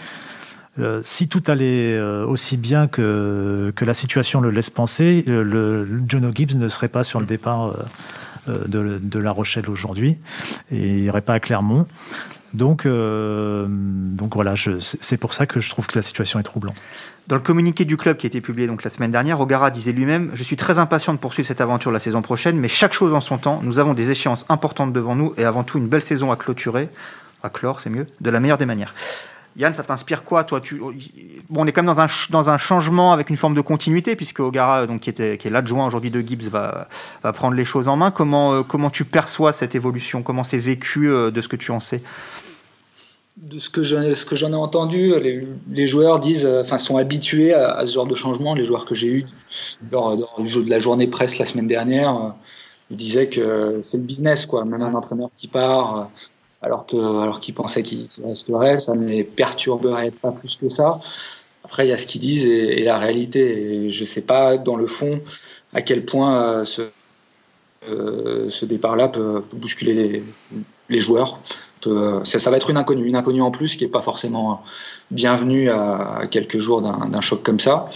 si 1.01 1.27
tout 1.27 1.41
allait 1.47 1.99
aussi 1.99 2.55
bien 2.55 2.87
que, 2.87 3.73
que 3.75 3.83
la 3.83 3.95
situation 3.95 4.41
le 4.41 4.51
laisse 4.51 4.69
penser, 4.69 5.23
le, 5.25 5.87
Jono 6.07 6.31
Gibbs 6.33 6.55
ne 6.55 6.67
serait 6.67 6.87
pas 6.87 7.03
sur 7.03 7.19
le 7.19 7.25
départ 7.25 7.75
de, 8.47 8.99
de, 9.01 9.19
La 9.19 9.31
Rochelle 9.31 9.69
aujourd'hui 9.69 10.19
et 10.71 10.87
il 10.87 11.01
n'irait 11.01 11.21
pas 11.21 11.33
à 11.33 11.39
Clermont. 11.39 11.85
Donc, 12.53 12.87
donc 12.87 14.35
voilà, 14.35 14.55
c'est 14.79 15.17
pour 15.17 15.33
ça 15.33 15.45
que 15.45 15.59
je 15.59 15.69
trouve 15.69 15.85
que 15.87 15.97
la 15.97 16.01
situation 16.01 16.39
est 16.39 16.43
troublante. 16.43 16.75
Dans 17.27 17.35
le 17.35 17.41
communiqué 17.41 17.83
du 17.83 17.97
club 17.97 18.15
qui 18.15 18.25
a 18.25 18.29
été 18.29 18.39
publié 18.39 18.67
donc 18.67 18.85
la 18.85 18.89
semaine 18.89 19.11
dernière, 19.11 19.41
Ogara 19.41 19.69
disait 19.69 19.91
lui-même 19.91 20.31
Je 20.33 20.43
suis 20.43 20.55
très 20.55 20.79
impatient 20.79 21.13
de 21.13 21.19
poursuivre 21.19 21.45
cette 21.45 21.59
aventure 21.59 21.91
la 21.91 21.99
saison 21.99 22.21
prochaine, 22.21 22.57
mais 22.57 22.69
chaque 22.69 22.93
chose 22.93 23.13
en 23.13 23.19
son 23.19 23.37
temps. 23.37 23.59
Nous 23.63 23.79
avons 23.79 23.93
des 23.93 24.09
échéances 24.09 24.45
importantes 24.47 24.93
devant 24.93 25.13
nous 25.13 25.33
et 25.37 25.43
avant 25.43 25.63
tout 25.63 25.77
une 25.77 25.89
belle 25.89 26.01
saison 26.01 26.31
à 26.31 26.37
clôturer, 26.37 26.87
à 27.43 27.49
clore, 27.49 27.81
c'est 27.81 27.89
mieux, 27.89 28.07
de 28.21 28.29
la 28.29 28.39
meilleure 28.39 28.57
des 28.57 28.65
manières. 28.65 28.93
Yann, 29.57 29.73
ça 29.73 29.83
t'inspire 29.83 30.23
quoi, 30.23 30.43
toi 30.43 30.61
tu... 30.61 30.75
bon, 30.77 30.93
On 31.61 31.65
est 31.65 31.71
quand 31.71 31.81
même 31.81 31.91
dans 31.91 31.99
un, 31.99 32.07
dans 32.29 32.51
un 32.51 32.59
changement 32.59 33.11
avec 33.11 33.31
une 33.31 33.37
forme 33.37 33.55
de 33.55 33.61
continuité, 33.61 34.15
puisque 34.15 34.39
Ogara, 34.39 34.85
donc, 34.85 35.01
qui, 35.01 35.09
était, 35.09 35.37
qui 35.39 35.47
est 35.47 35.51
l'adjoint 35.51 35.87
aujourd'hui 35.87 36.11
de 36.11 36.21
Gibbs, 36.21 36.47
va, 36.47 36.87
va, 37.23 37.33
prendre 37.33 37.55
les 37.55 37.65
choses 37.65 37.87
en 37.87 37.97
main. 37.97 38.11
Comment, 38.11 38.53
euh, 38.53 38.61
comment 38.61 38.91
tu 38.91 39.03
perçois 39.03 39.51
cette 39.51 39.73
évolution? 39.73 40.21
Comment 40.21 40.43
c'est 40.43 40.59
vécu 40.59 41.09
euh, 41.09 41.31
de 41.31 41.41
ce 41.41 41.47
que 41.47 41.55
tu 41.55 41.71
en 41.71 41.79
sais? 41.79 42.03
De 43.37 43.57
ce 43.57 43.69
que 43.71 43.81
j'en 43.81 44.51
ai 44.51 44.55
entendu, 44.55 45.13
les, 45.19 45.87
joueurs 45.87 46.19
disent, 46.19 46.45
euh, 46.45 46.61
enfin, 46.61 46.77
sont 46.77 46.97
habitués 46.97 47.53
à, 47.53 47.83
ce 47.87 47.93
genre 47.93 48.07
de 48.07 48.15
changement. 48.15 48.53
Les 48.53 48.65
joueurs 48.65 48.85
que 48.85 48.93
j'ai 48.93 49.07
eus 49.07 49.25
lors, 49.91 50.17
du 50.37 50.47
jeu 50.47 50.61
de 50.61 50.69
la 50.69 50.79
journée 50.79 51.07
presse 51.07 51.39
la 51.39 51.45
semaine 51.45 51.67
dernière, 51.67 52.35
ils 52.91 52.97
disaient 52.97 53.27
que 53.27 53.79
c'est 53.81 53.97
le 53.97 54.03
business, 54.03 54.45
quoi. 54.45 54.65
Même 54.65 54.83
un 54.83 54.93
entraîneur 54.93 55.29
qui 55.35 55.47
part, 55.47 56.09
alors 56.61 56.85
que, 56.85 57.21
alors 57.21 57.39
qu'il 57.39 57.53
pensait 57.53 57.83
qu'il 57.83 58.07
resterait, 58.23 58.79
ça 58.79 58.95
ne 58.95 59.07
les 59.07 59.23
perturberait 59.23 60.11
pas 60.11 60.31
plus 60.31 60.55
que 60.55 60.69
ça. 60.69 60.99
Après, 61.63 61.85
il 61.85 61.89
y 61.89 61.93
a 61.93 61.97
ce 61.97 62.07
qu'ils 62.07 62.21
disent 62.21 62.45
et, 62.45 62.83
la 62.83 62.97
réalité. 62.97 63.89
Je 63.89 63.99
ne 63.99 64.05
sais 64.05 64.21
pas 64.21 64.57
dans 64.57 64.75
le 64.75 64.87
fond 64.87 65.21
à 65.73 65.81
quel 65.81 66.05
point 66.05 66.63
ce, 66.65 66.89
ce 67.85 68.65
départ-là 68.65 69.09
peut, 69.09 69.43
bousculer 69.53 70.23
les, 70.89 70.99
joueurs. 70.99 71.41
Euh, 71.85 72.23
ça, 72.23 72.49
va 72.49 72.57
être 72.57 72.69
une 72.69 72.77
inconnue, 72.77 73.05
une 73.05 73.15
inconnue 73.15 73.41
en 73.41 73.51
plus 73.51 73.75
qui 73.75 73.83
n'est 73.83 73.91
pas 73.91 74.01
forcément 74.01 74.63
bienvenue 75.11 75.69
à, 75.69 76.23
quelques 76.29 76.57
jours 76.57 76.81
d'un 76.81 77.21
choc 77.21 77.43
comme 77.43 77.59
ça. 77.59 77.87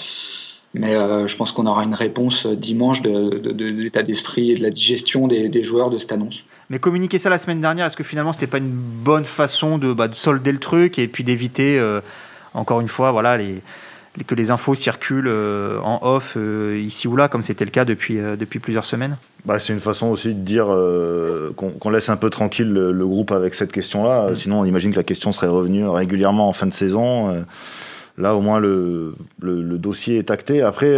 Mais 0.74 0.95
euh, 0.95 1.28
je 1.28 1.36
pense 1.36 1.52
qu'on 1.52 1.65
aura 1.65 1.84
une 1.84 1.95
réponse 1.95 2.45
dimanche 2.47 3.02
de, 3.02 3.52
l'état 3.52 4.04
d'esprit 4.04 4.52
et 4.52 4.56
de 4.56 4.63
la 4.63 4.69
digestion 4.69 5.28
des, 5.28 5.63
joueurs 5.63 5.89
de 5.89 5.97
cette 5.97 6.12
annonce. 6.12 6.43
Mais 6.72 6.80
communiquer 6.80 7.20
ça 7.20 7.30
la 7.30 7.38
semaine 7.38 7.60
dernière, 7.60 7.86
est-ce 7.86 7.98
que 7.98 8.04
finalement 8.06 8.32
c'était 8.32 8.48
pas 8.48 8.60
une 8.60 8.72
bonne 8.72 9.26
façon 9.26 9.78
de, 9.78 9.92
bah, 9.92 10.08
solder 10.14 10.54
le 10.54 10.58
truc 10.58 11.00
et 11.00 11.10
puis 11.10 11.26
d'éviter, 11.26 11.78
euh, 11.78 12.00
encore 12.54 12.80
une 12.80 12.88
fois, 12.88 13.12
voilà, 13.12 13.36
les, 13.36 13.62
que 14.26 14.36
les 14.36 14.52
infos 14.52 14.74
circulent 14.74 15.28
euh, 15.28 15.82
en 15.82 16.00
off 16.02 16.36
euh, 16.38 16.82
ici 16.82 17.10
ou 17.10 17.18
là, 17.18 17.28
comme 17.28 17.42
c'était 17.42 17.66
le 17.66 17.72
cas 17.72 17.84
depuis, 17.84 18.16
depuis 18.16 18.60
plusieurs 18.60 18.86
semaines? 18.86 19.18
Bah, 19.44 19.60
C'est 19.60 19.74
une 19.74 19.82
façon 19.82 20.08
aussi 20.08 20.34
de 20.34 20.40
dire 20.40 20.68
qu'on 21.58 21.90
laisse 21.90 22.08
un 22.08 22.16
peu 22.16 22.30
tranquille 22.30 22.72
le, 22.72 23.06
groupe 23.06 23.34
avec 23.34 23.54
cette 23.54 23.74
question-là. 23.74 24.32
Mm. 24.32 24.36
Sinon, 24.36 24.62
on 24.62 24.66
imagine 24.66 24.92
que 24.92 24.98
la 24.98 25.04
question 25.04 25.34
serait 25.34 25.48
revenue 25.48 25.86
régulièrement 25.90 26.48
en 26.48 26.54
fin 26.54 26.68
de 26.68 26.74
saison. 26.74 27.44
là, 28.18 28.34
au 28.34 28.40
moins, 28.40 28.62
le, 28.62 29.14
le, 29.42 29.78
dossier 29.78 30.20
est 30.20 30.32
acté. 30.32 30.62
Après, 30.62 30.98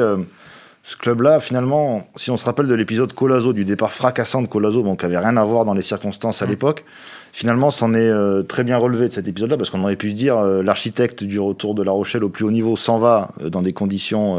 ce 0.85 0.97
club-là, 0.97 1.39
finalement, 1.39 2.05
si 2.17 2.29
on 2.29 2.35
se 2.35 2.43
rappelle 2.43 2.67
de 2.67 2.73
l'épisode 2.75 3.13
Colazo, 3.13 3.53
du 3.53 3.63
départ 3.63 3.93
fracassant 3.93 4.41
de 4.41 4.47
Colazo, 4.47 4.83
bon, 4.83 4.97
qui 4.97 5.05
n'avait 5.05 5.17
rien 5.17 5.37
à 5.37 5.43
voir 5.45 5.63
dans 5.63 5.73
les 5.73 5.81
circonstances 5.81 6.41
à 6.41 6.45
mm. 6.45 6.49
l'époque, 6.49 6.83
finalement, 7.31 7.71
c'en 7.71 7.93
est 7.93 7.99
euh, 7.99 8.43
très 8.43 8.65
bien 8.65 8.77
relevé 8.77 9.07
de 9.07 9.13
cet 9.13 9.29
épisode-là, 9.29 9.55
parce 9.55 9.69
qu'on 9.69 9.81
aurait 9.81 9.95
pu 9.95 10.11
se 10.11 10.15
dire, 10.15 10.37
euh, 10.37 10.61
l'architecte 10.61 11.23
du 11.23 11.39
retour 11.39 11.73
de 11.73 11.83
La 11.83 11.93
Rochelle 11.93 12.25
au 12.25 12.29
plus 12.29 12.43
haut 12.43 12.51
niveau 12.51 12.75
s'en 12.75 12.99
va 12.99 13.31
euh, 13.41 13.49
dans 13.49 13.61
des 13.61 13.71
conditions 13.71 14.37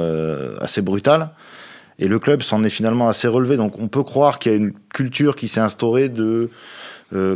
assez 0.61 0.83
brutales. 0.83 1.31
Et 1.99 2.09
le 2.09 2.19
club 2.19 2.43
s'en 2.43 2.63
est 2.63 2.71
finalement 2.71 3.09
assez 3.09 3.29
relevé. 3.29 3.57
Donc 3.57 3.79
on 3.79 3.89
peut 3.89 4.03
croire 4.03 4.39
qu'il 4.39 4.53
y 4.53 4.55
a 4.55 4.59
une 4.59 4.75
culture 4.93 5.37
qui 5.37 5.49
s'est 5.49 5.61
instaurée 5.61 6.09
de 6.09 6.51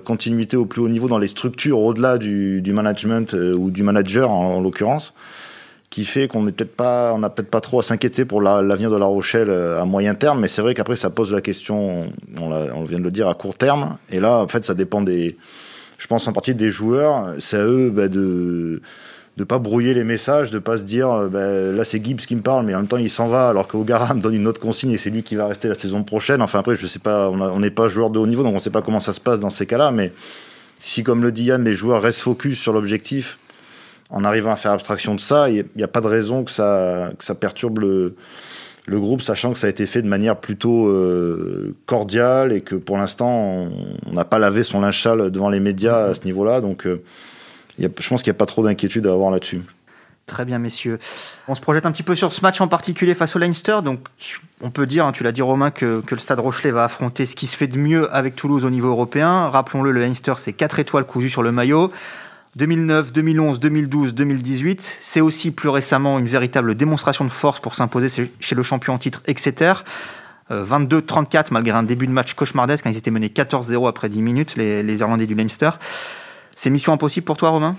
continuité 0.05 0.57
au 0.57 0.64
plus 0.66 0.83
haut 0.83 0.88
niveau 0.88 1.07
dans 1.07 1.18
les 1.18 1.29
structures 1.29 1.79
au-delà 1.79 2.18
du, 2.18 2.61
management 2.66 3.33
ou 3.35 3.71
du 3.71 3.85
manager 3.85 4.29
en 4.31 4.61
l'occurrence 4.61 5.14
qui 5.90 6.05
fait 6.05 6.29
qu'on 6.29 6.42
n'est 6.42 6.53
peut-être 6.53 6.77
pas, 6.77 7.16
n'a 7.18 7.31
peut-être 7.31 7.51
pas 7.51 7.61
trop 7.61 7.81
à 7.81 7.83
s'inquiéter 7.83 8.24
pour 8.24 8.42
l'avenir 8.42 8.90
de 8.90 8.96
La 8.96 9.07
Rochelle 9.07 9.48
euh, 9.48 9.81
à 9.81 9.85
moyen 9.85 10.14
terme, 10.14 10.40
mais 10.40 10.48
c'est 10.48 10.62
vrai 10.62 10.74
qu'après 10.74 10.96
ça 10.96 11.11
pose 11.11 11.33
la 11.33 11.40
question, 11.40 12.07
on, 12.38 12.85
vient 12.85 12.98
de 12.98 13.05
le 13.05 13.11
dire 13.11 13.29
à 13.29 13.35
court 13.35 13.57
terme, 13.57 13.96
et 14.11 14.20
là 14.20 14.38
en 14.38 14.48
fait 14.48 14.64
ça 14.64 14.74
dépend 14.74 15.01
des, 15.01 15.37
je 15.96 16.07
pense 16.07 16.29
en 16.29 16.33
partie 16.33 16.55
des 16.55 16.70
joueurs, 16.70 17.35
c'est 17.38 17.59
à 17.59 17.64
eux 17.64 17.90
bah, 17.90 18.09
de 18.09 18.83
de 19.38 19.44
pas 19.44 19.61
brouiller 19.61 19.94
les 19.94 20.03
messages, 20.03 20.51
de 20.51 20.59
pas 20.59 20.79
se 20.79 20.83
dire 20.83 21.11
euh, 21.12 21.29
bah, 21.29 21.77
là 21.77 21.85
c'est 21.85 22.05
Gibbs 22.05 22.18
qui 22.18 22.35
me 22.35 22.42
parle, 22.42 22.66
mais 22.66 22.74
en 22.74 22.79
même 22.79 22.88
temps 22.88 22.96
il 22.96 23.09
s'en 23.09 23.29
va, 23.29 23.48
alors 23.48 23.68
qu'Ogara 23.68 24.12
me 24.14 24.20
donne 24.20 24.35
une 24.35 24.48
autre 24.48 24.61
consigne 24.61 24.90
et 24.90 24.96
c'est 24.96 25.11
lui 25.11 25.22
qui 25.22 25.37
va 25.37 25.46
rester 25.46 25.68
la 25.68 25.74
saison 25.74 26.03
prochaine. 26.03 26.42
Enfin 26.42 26.59
après 26.59 26.74
je 26.74 26.87
sais 26.87 26.98
pas, 26.98 27.31
on 27.31 27.61
n'est 27.61 27.70
pas 27.70 27.87
joueur 27.87 28.11
de 28.11 28.18
haut 28.18 28.27
niveau 28.27 28.42
donc 28.42 28.57
on 28.57 28.59
sait 28.59 28.70
pas 28.70 28.83
comment 28.83 29.01
ça 29.01 29.12
se 29.12 29.20
passe 29.20 29.38
dans 29.38 29.51
ces 29.51 29.64
cas-là, 29.64 29.92
mais 29.92 30.12
si 30.81 31.05
comme 31.05 31.22
le 31.22 31.31
dit 31.31 31.44
Yann 31.44 31.64
les 31.64 31.74
joueurs 31.74 32.03
restent 32.03 32.20
focus 32.20 32.59
sur 32.59 32.72
l'objectif 32.72 33.38
en 34.11 34.25
arrivant 34.25 34.53
à 34.53 34.57
faire 34.57 34.73
abstraction 34.73 35.14
de 35.14 35.21
ça, 35.21 35.51
il 35.51 35.66
n'y 35.77 35.83
a 35.83 35.88
pas 35.88 36.01
de 36.01 36.07
raison 36.07 36.44
que 36.44 36.51
ça, 36.51 37.35
perturbe 37.38 37.81
le, 37.81 38.14
groupe, 38.88 39.21
sachant 39.21 39.53
que 39.53 39.59
ça 39.59 39.66
a 39.66 39.71
été 39.71 39.85
fait 39.85 40.01
de 40.01 40.09
manière 40.09 40.37
plutôt 40.37 40.88
euh, 40.88 41.75
cordiale 41.85 42.53
et 42.53 42.62
que 42.62 42.75
pour 42.75 42.97
l'instant, 42.97 43.68
on 44.07 44.12
n'a 44.12 44.25
pas 44.25 44.38
lavé 44.38 44.64
son 44.64 44.81
linge 44.81 45.05
devant 45.05 45.51
les 45.51 45.61
médias 45.61 46.07
à 46.07 46.14
ce 46.14 46.25
niveau-là. 46.25 46.62
Donc, 46.62 46.87
euh, 46.87 47.03
je 47.79 47.87
pense 47.87 48.23
qu'il 48.23 48.31
n'y 48.31 48.37
a 48.37 48.38
pas 48.38 48.47
trop 48.47 48.64
d'inquiétude 48.64 49.07
à 49.07 49.12
avoir 49.12 49.31
là-dessus. 49.31 49.61
Très 50.27 50.44
bien, 50.44 50.59
messieurs. 50.59 50.99
On 51.49 51.55
se 51.55 51.61
projette 51.61 51.87
un 51.87 51.92
petit 51.92 52.03
peu 52.03 52.14
sur 52.14 52.33
ce 52.33 52.42
match 52.42 52.61
en 52.61 52.68
particulier 52.68 53.14
face 53.14 53.35
au 53.35 53.38
Leinster. 53.38 53.79
Donc, 53.83 54.01
on 54.61 54.71
peut 54.71 54.87
dire, 54.87 55.07
hein, 55.07 55.12
tu 55.12 55.23
l'as 55.23 55.33
dit 55.33 55.40
Romain, 55.40 55.71
que, 55.71 56.01
que, 56.01 56.14
le 56.14 56.21
Stade 56.21 56.38
Rochelet 56.38 56.71
va 56.71 56.85
affronter 56.85 57.25
ce 57.25 57.35
qui 57.35 57.47
se 57.47 57.57
fait 57.57 57.66
de 57.66 57.79
mieux 57.79 58.14
avec 58.14 58.37
Toulouse 58.37 58.64
au 58.64 58.71
niveau 58.71 58.88
européen. 58.88 59.49
Rappelons-le, 59.49 59.90
le 59.90 60.01
Leinster, 60.01 60.35
c'est 60.37 60.53
4 60.53 60.81
étoiles 60.81 61.05
cousues 61.05 61.31
sur 61.31 61.42
le 61.42 61.51
maillot. 61.51 61.90
2009, 62.59 63.12
2011, 63.12 63.61
2012, 63.61 64.14
2018. 64.14 64.99
C'est 65.01 65.21
aussi 65.21 65.53
plus 65.53 65.68
récemment 65.68 66.18
une 66.18 66.27
véritable 66.27 66.75
démonstration 66.75 67.25
de 67.25 67.31
force 67.31 67.61
pour 67.61 67.77
s'imposer 67.77 68.29
chez 68.40 68.55
le 68.57 68.62
champion 68.64 68.94
en 68.94 68.99
titre 68.99 69.23
Exeter. 69.27 69.73
22-34 70.51 71.49
malgré 71.51 71.77
un 71.77 71.83
début 71.83 72.07
de 72.07 72.12
match 72.12 72.33
cauchemardesque 72.35 72.83
quand 72.83 72.90
ils 72.90 72.97
étaient 72.97 73.11
menés 73.11 73.29
14-0 73.29 73.87
après 73.87 74.09
10 74.09 74.23
minutes, 74.23 74.57
les, 74.57 74.99
Irlandais 74.99 75.27
du 75.27 75.37
Leinster. 75.37 75.71
C'est 76.57 76.71
mission 76.71 76.92
impossible 76.92 77.25
pour 77.25 77.37
toi, 77.37 77.51
Romain? 77.51 77.77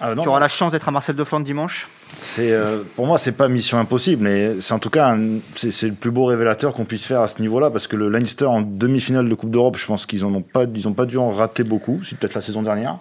Ah, 0.00 0.14
Tu 0.14 0.26
auras 0.26 0.40
la 0.40 0.48
chance 0.48 0.72
d'être 0.72 0.88
à 0.88 0.92
Marcel 0.92 1.14
de 1.14 1.24
Flandre 1.24 1.44
dimanche? 1.44 1.86
C'est 2.16 2.52
euh, 2.52 2.82
pour 2.96 3.06
moi 3.06 3.18
c'est 3.18 3.32
pas 3.32 3.48
mission 3.48 3.78
impossible 3.78 4.24
mais 4.24 4.60
c'est 4.60 4.72
en 4.72 4.78
tout 4.78 4.90
cas 4.90 5.16
c'est 5.54 5.82
le 5.82 5.94
plus 5.94 6.10
beau 6.10 6.24
révélateur 6.24 6.72
qu'on 6.74 6.84
puisse 6.84 7.04
faire 7.04 7.20
à 7.20 7.28
ce 7.28 7.40
niveau-là 7.40 7.70
parce 7.70 7.86
que 7.86 7.96
le 7.96 8.08
Leinster 8.08 8.46
en 8.46 8.62
demi-finale 8.62 9.28
de 9.28 9.34
Coupe 9.34 9.50
d'Europe 9.50 9.76
je 9.78 9.86
pense 9.86 10.06
qu'ils 10.06 10.24
ont 10.24 10.40
pas 10.42 10.64
ils 10.74 10.88
ont 10.88 10.92
pas 10.92 11.06
dû 11.06 11.18
en 11.18 11.30
rater 11.30 11.64
beaucoup 11.64 12.00
c'est 12.04 12.18
peut-être 12.18 12.34
la 12.34 12.42
saison 12.42 12.62
dernière 12.62 12.98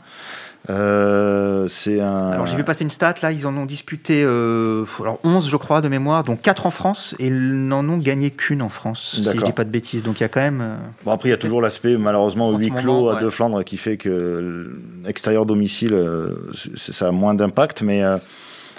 euh, 0.70 1.68
c'est 1.68 2.00
un... 2.00 2.30
Alors 2.32 2.46
j'ai 2.46 2.56
vu 2.56 2.64
passer 2.64 2.84
une 2.84 2.90
stat, 2.90 3.16
là, 3.22 3.32
ils 3.32 3.48
en 3.48 3.56
ont 3.58 3.66
disputé 3.66 4.24
euh, 4.24 4.86
alors 5.00 5.20
11, 5.24 5.50
je 5.50 5.58
crois, 5.58 5.82
de 5.82 5.88
mémoire, 5.88 6.24
dont 6.24 6.36
4 6.36 6.66
en 6.68 6.72
France, 6.72 7.16
et 7.20 7.28
ils 7.28 7.68
n'en 7.68 7.88
ont 7.90 7.98
gagné 7.98 8.30
qu'une 8.30 8.62
en 8.62 8.70
France, 8.70 9.16
si 9.16 9.24
je 9.24 9.44
dis 9.44 9.52
pas 9.52 9.64
de 9.64 9.72
bêtises. 9.72 10.04
Donc 10.04 10.20
il 10.20 10.24
y 10.24 10.26
a 10.26 10.30
quand 10.30 10.42
même... 10.42 10.62
Euh, 10.62 10.76
bon, 11.04 11.12
après, 11.12 11.30
il 11.30 11.32
y 11.32 11.36
a 11.36 11.38
toujours 11.38 11.62
l'aspect, 11.62 11.98
malheureusement, 11.98 12.52
huis 12.56 12.72
clos 12.72 13.10
à 13.10 13.20
De 13.20 13.30
Flandre, 13.30 13.64
qui 13.64 13.78
fait 13.78 13.98
que 13.98 14.72
l'extérieur 15.04 15.46
domicile, 15.46 15.98
ça 16.76 17.08
a 17.08 17.12
moins 17.12 17.34
d'impact, 17.34 17.82
mais... 17.82 18.04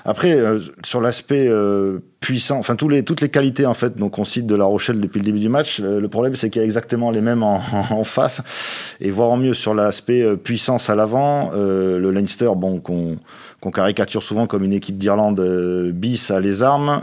Après, 0.04 0.32
euh, 0.32 0.58
sur 0.84 1.00
l'aspect 1.00 1.46
euh, 1.48 1.98
puissant, 2.20 2.58
enfin 2.58 2.74
tous 2.74 2.88
les, 2.88 3.04
toutes 3.04 3.20
les 3.20 3.28
qualités 3.28 3.66
en 3.66 3.74
fait, 3.74 3.96
donc 3.96 4.18
on 4.18 4.24
cite 4.24 4.46
de 4.46 4.56
La 4.56 4.64
Rochelle 4.64 5.00
depuis 5.00 5.20
le 5.20 5.24
début 5.24 5.38
du 5.38 5.48
match. 5.48 5.80
Euh, 5.80 6.00
le 6.00 6.08
problème, 6.08 6.34
c'est 6.34 6.50
qu'il 6.50 6.60
y 6.60 6.62
a 6.62 6.64
exactement 6.64 7.12
les 7.12 7.20
mêmes 7.20 7.44
en, 7.44 7.60
en, 7.90 8.04
face. 8.04 8.42
Et 9.00 9.10
voir 9.10 9.30
en 9.30 9.36
mieux 9.36 9.54
sur 9.54 9.74
l'aspect 9.74 10.36
puissance 10.36 10.90
à 10.90 10.94
l'avant, 10.94 11.50
le 11.54 12.10
Leinster, 12.10 12.50
bon, 12.56 12.80
qu'on 12.80 13.70
caricature 13.70 14.22
souvent 14.22 14.46
comme 14.46 14.64
une 14.64 14.72
équipe 14.72 14.98
d'Irlande 14.98 15.40
bis 15.92 16.30
à 16.30 16.40
les 16.40 16.62
armes. 16.62 17.02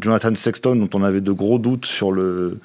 Jonathan 0.00 0.34
Sexton, 0.34 0.76
dont 0.76 0.90
on 0.94 1.02
avait 1.02 1.20
de 1.20 1.32
gros 1.32 1.58
doutes 1.58 1.86
sur 1.86 2.12
le 2.12 2.58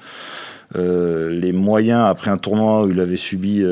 les 0.76 1.52
moyens 1.52 2.02
après 2.08 2.30
un 2.30 2.36
tournoi 2.36 2.84
où 2.84 2.90
il 2.90 3.00
avait 3.00 3.16
subi 3.16 3.64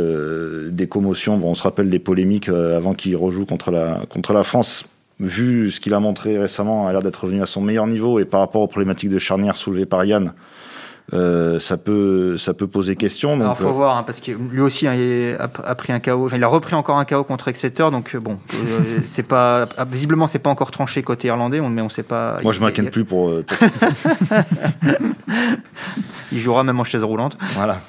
des 0.70 0.86
commotions. 0.88 1.38
Bon, 1.38 1.50
on 1.50 1.54
se 1.54 1.62
rappelle 1.62 1.90
des 1.90 2.00
polémiques 2.00 2.48
avant 2.48 2.94
qu'il 2.94 3.16
rejoue 3.16 3.46
contre 3.46 3.70
la, 3.70 4.00
contre 4.08 4.32
la 4.32 4.42
France 4.42 4.84
vu 5.20 5.70
ce 5.70 5.80
qu'il 5.80 5.94
a 5.94 6.00
montré 6.00 6.38
récemment, 6.38 6.86
a 6.86 6.92
l'air 6.92 7.02
d'être 7.02 7.24
revenu 7.24 7.42
à 7.42 7.46
son 7.46 7.60
meilleur 7.60 7.86
niveau 7.86 8.18
et 8.18 8.24
par 8.24 8.40
rapport 8.40 8.62
aux 8.62 8.68
problématiques 8.68 9.10
de 9.10 9.18
charnière 9.18 9.56
soulevées 9.56 9.86
par 9.86 10.04
Yann, 10.04 10.32
euh, 11.14 11.58
ça 11.58 11.78
peut 11.78 12.36
ça 12.36 12.52
peut 12.52 12.66
poser 12.66 12.94
question. 12.94 13.30
Donc, 13.38 13.42
Alors 13.42 13.56
faut 13.56 13.68
euh, 13.68 13.72
voir 13.72 13.96
hein, 13.96 14.02
parce 14.02 14.20
que 14.20 14.30
lui 14.30 14.60
aussi 14.60 14.86
hein, 14.86 14.94
il 14.94 15.36
a, 15.38 15.74
pris 15.74 15.90
un 15.92 16.00
KO, 16.00 16.26
enfin, 16.26 16.36
il 16.36 16.44
a 16.44 16.48
repris 16.48 16.74
encore 16.74 16.98
un 16.98 17.06
KO 17.06 17.24
contre 17.24 17.48
Exeter, 17.48 17.90
donc 17.90 18.14
euh, 18.14 18.20
bon, 18.20 18.38
c'est 19.06 19.22
pas 19.22 19.66
visiblement 19.90 20.26
c'est 20.26 20.38
pas 20.38 20.50
encore 20.50 20.70
tranché 20.70 21.02
côté 21.02 21.28
irlandais, 21.28 21.62
mais 21.62 21.80
on 21.80 21.88
sait 21.88 22.02
pas. 22.02 22.38
Moi 22.42 22.52
je 22.52 22.60
m'inquiète 22.60 22.90
plus 22.90 23.06
pour. 23.06 23.32
il 26.32 26.38
jouera 26.38 26.62
même 26.62 26.78
en 26.78 26.84
chaise 26.84 27.04
roulante. 27.04 27.38
Voilà. 27.54 27.80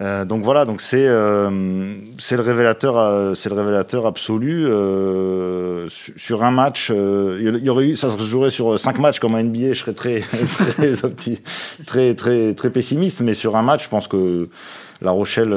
Euh, 0.00 0.24
donc 0.24 0.44
voilà, 0.44 0.64
donc 0.64 0.80
c'est 0.80 1.06
euh, 1.08 1.50
le 1.50 2.40
révélateur, 2.40 2.96
euh, 2.96 3.34
c'est 3.34 3.48
le 3.48 3.56
révélateur 3.56 4.06
absolu 4.06 4.64
sur 5.88 6.44
un 6.44 6.50
match. 6.50 6.90
Il 6.90 7.60
y 7.62 7.68
aurait 7.68 7.88
eu, 7.88 7.96
ça 7.96 8.10
se 8.10 8.22
jouerait 8.22 8.50
sur 8.50 8.78
cinq 8.78 8.98
matchs 8.98 9.18
comme 9.18 9.34
un 9.34 9.42
NBA. 9.42 9.72
Je 9.72 9.80
serais 9.80 9.94
très 9.94 10.20
très 10.76 10.94
très 11.86 12.14
très 12.14 12.54
très 12.54 12.70
pessimiste, 12.70 13.20
mais 13.20 13.34
sur 13.34 13.56
un 13.56 13.62
match, 13.62 13.84
je 13.84 13.88
pense 13.88 14.06
que 14.06 14.48
La 15.00 15.10
Rochelle, 15.10 15.54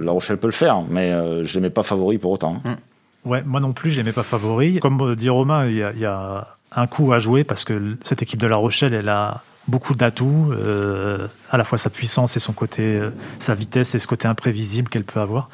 La 0.00 0.12
Rochelle 0.12 0.38
peut 0.38 0.48
le 0.48 0.52
faire, 0.52 0.82
mais 0.88 1.12
je 1.44 1.54
l'aimais 1.54 1.70
pas 1.70 1.82
favori 1.82 2.18
pour 2.18 2.32
autant. 2.32 2.62
Hein. 2.64 2.70
Mm. 2.70 2.76
Ouais, 3.24 3.42
moi 3.46 3.60
non 3.60 3.72
plus, 3.72 3.92
je 3.92 3.98
l'aimais 3.98 4.12
pas 4.12 4.24
favori. 4.24 4.80
Comme 4.80 5.14
dit 5.14 5.28
Romain, 5.28 5.68
il 5.68 5.76
y 5.76 6.04
a 6.04 6.48
un 6.74 6.86
coup 6.86 7.12
à 7.12 7.18
jouer 7.18 7.44
parce 7.44 7.64
que 7.64 7.96
cette 8.02 8.22
équipe 8.22 8.40
de 8.40 8.46
La 8.46 8.56
Rochelle, 8.56 8.94
elle 8.94 9.10
a 9.10 9.42
beaucoup 9.68 9.94
d'atouts, 9.94 10.52
euh, 10.52 11.26
à 11.50 11.56
la 11.56 11.64
fois 11.64 11.78
sa 11.78 11.90
puissance 11.90 12.36
et 12.36 12.40
son 12.40 12.52
côté, 12.52 12.82
euh, 12.82 13.10
sa 13.38 13.54
vitesse 13.54 13.94
et 13.94 13.98
ce 13.98 14.06
côté 14.06 14.26
imprévisible 14.28 14.88
qu'elle 14.88 15.04
peut 15.04 15.20
avoir. 15.20 15.48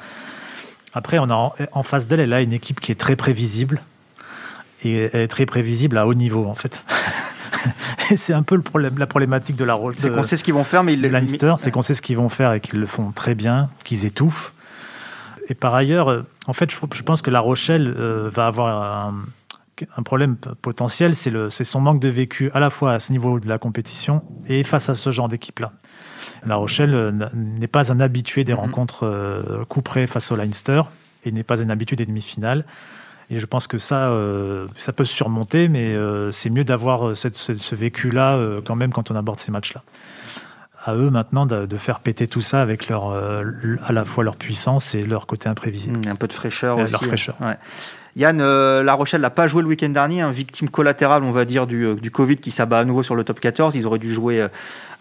Après, 0.94 1.18
on 1.18 1.30
a 1.30 1.54
en, 1.72 1.82
face 1.82 2.06
d'elle, 2.06 2.20
elle 2.20 2.32
a 2.32 2.40
une 2.40 2.52
équipe 2.52 2.80
qui 2.80 2.92
est 2.92 2.98
très 2.98 3.16
prévisible 3.16 3.82
et 4.84 5.10
elle 5.12 5.20
est 5.20 5.28
très 5.28 5.46
prévisible 5.46 5.98
à 5.98 6.06
haut 6.06 6.14
niveau 6.14 6.46
en 6.46 6.54
fait. 6.54 6.82
c'est 8.16 8.32
un 8.32 8.42
peu 8.42 8.56
le 8.56 8.62
problème, 8.62 8.98
la 8.98 9.06
problématique 9.06 9.56
de 9.56 9.64
la 9.64 9.74
Roche. 9.74 9.96
C'est 9.98 10.10
qu'on 10.10 10.22
sait 10.22 10.36
ce 10.36 10.44
qu'ils 10.44 10.54
vont 10.54 10.64
faire, 10.64 10.82
mais 10.82 10.94
ils 10.94 11.02
Leinster, 11.02 11.54
c'est 11.58 11.70
qu'on 11.70 11.82
sait 11.82 11.94
ce 11.94 12.02
qu'ils 12.02 12.16
vont 12.16 12.30
faire 12.30 12.52
et 12.52 12.60
qu'ils 12.60 12.80
le 12.80 12.86
font 12.86 13.12
très 13.12 13.34
bien, 13.34 13.68
qu'ils 13.84 14.06
étouffent. 14.06 14.52
Et 15.50 15.54
par 15.54 15.74
ailleurs, 15.74 16.10
euh, 16.10 16.26
en 16.46 16.52
fait, 16.52 16.70
je, 16.70 17.02
pense 17.02 17.22
que 17.22 17.30
La 17.30 17.40
Rochelle 17.40 17.90
va 17.90 18.46
avoir 18.46 19.08
un, 19.08 19.14
un 19.96 20.02
problème 20.02 20.36
potentiel, 20.36 21.14
c'est 21.14 21.64
son 21.64 21.80
manque 21.80 22.00
de 22.00 22.08
vécu 22.08 22.50
à 22.54 22.60
la 22.60 22.70
fois 22.70 22.92
à 22.92 22.98
ce 22.98 23.12
niveau 23.12 23.40
de 23.40 23.48
la 23.48 23.58
compétition 23.58 24.22
et 24.46 24.64
face 24.64 24.88
à 24.88 24.94
ce 24.94 25.10
genre 25.10 25.28
d'équipe-là. 25.28 25.72
La 26.46 26.56
Rochelle 26.56 26.94
euh, 26.94 27.12
n'est 27.34 27.66
pas 27.66 27.92
un 27.92 28.00
habitué 28.00 28.44
des 28.44 28.52
mm-hmm. 28.52 28.56
rencontres 28.56 29.06
euh, 29.06 29.64
couperées 29.68 30.06
face 30.06 30.30
au 30.32 30.36
Leinster 30.36 30.82
et 31.24 31.32
n'est 31.32 31.42
pas 31.42 31.60
un 31.60 31.70
habitué 31.70 31.96
des 31.96 32.06
demi-finales. 32.06 32.64
Et 33.30 33.38
je 33.38 33.46
pense 33.46 33.66
que 33.66 33.78
ça, 33.78 34.08
euh, 34.10 34.66
ça 34.76 34.92
peut 34.92 35.04
se 35.04 35.14
surmonter, 35.14 35.68
mais 35.68 35.94
c'est 36.32 36.48
mieux 36.48 36.64
d'avoir 36.64 37.14
ce, 37.14 37.74
vécu-là 37.74 38.60
quand 38.64 38.74
même 38.74 38.90
quand 38.92 39.10
on 39.10 39.16
aborde 39.16 39.38
ces 39.38 39.52
matchs-là. 39.52 39.82
À 40.84 40.94
eux 40.94 41.10
maintenant 41.10 41.44
de, 41.44 41.76
faire 41.76 42.00
péter 42.00 42.26
tout 42.26 42.40
ça 42.40 42.62
avec 42.62 42.88
leur, 42.88 43.12
à 43.12 43.92
la 43.92 44.04
fois 44.06 44.24
leur 44.24 44.36
puissance 44.36 44.94
et 44.94 45.04
leur 45.04 45.26
côté 45.26 45.46
imprévisible. 45.46 45.98
Mm, 45.98 46.12
un 46.12 46.14
peu 46.14 46.26
de 46.26 46.32
fraîcheur 46.32 46.78
aussi. 46.78 46.92
Leur 46.92 47.04
fraîcheur. 47.04 47.36
Yann, 48.18 48.40
euh, 48.40 48.83
La 48.83 48.94
Rochelle 48.94 49.20
n'a 49.20 49.31
pas 49.31 49.46
joué 49.46 49.62
le 49.62 49.68
week-end 49.68 49.90
dernier, 49.90 50.22
un 50.22 50.33
victime 50.33 50.68
collatéral, 50.68 51.22
on 51.22 51.31
va 51.31 51.44
dire, 51.44 51.68
du, 51.68 51.87
euh, 51.87 51.94
du, 51.94 52.11
Covid 52.11 52.37
qui 52.37 52.50
s'abat 52.50 52.81
à 52.81 52.85
nouveau 52.85 53.04
sur 53.04 53.14
le 53.14 53.22
top 53.22 53.38
14. 53.38 53.76
Ils 53.76 53.87
auraient 53.87 54.00
dû 54.00 54.12
jouer 54.12 54.40
euh, 54.40 54.48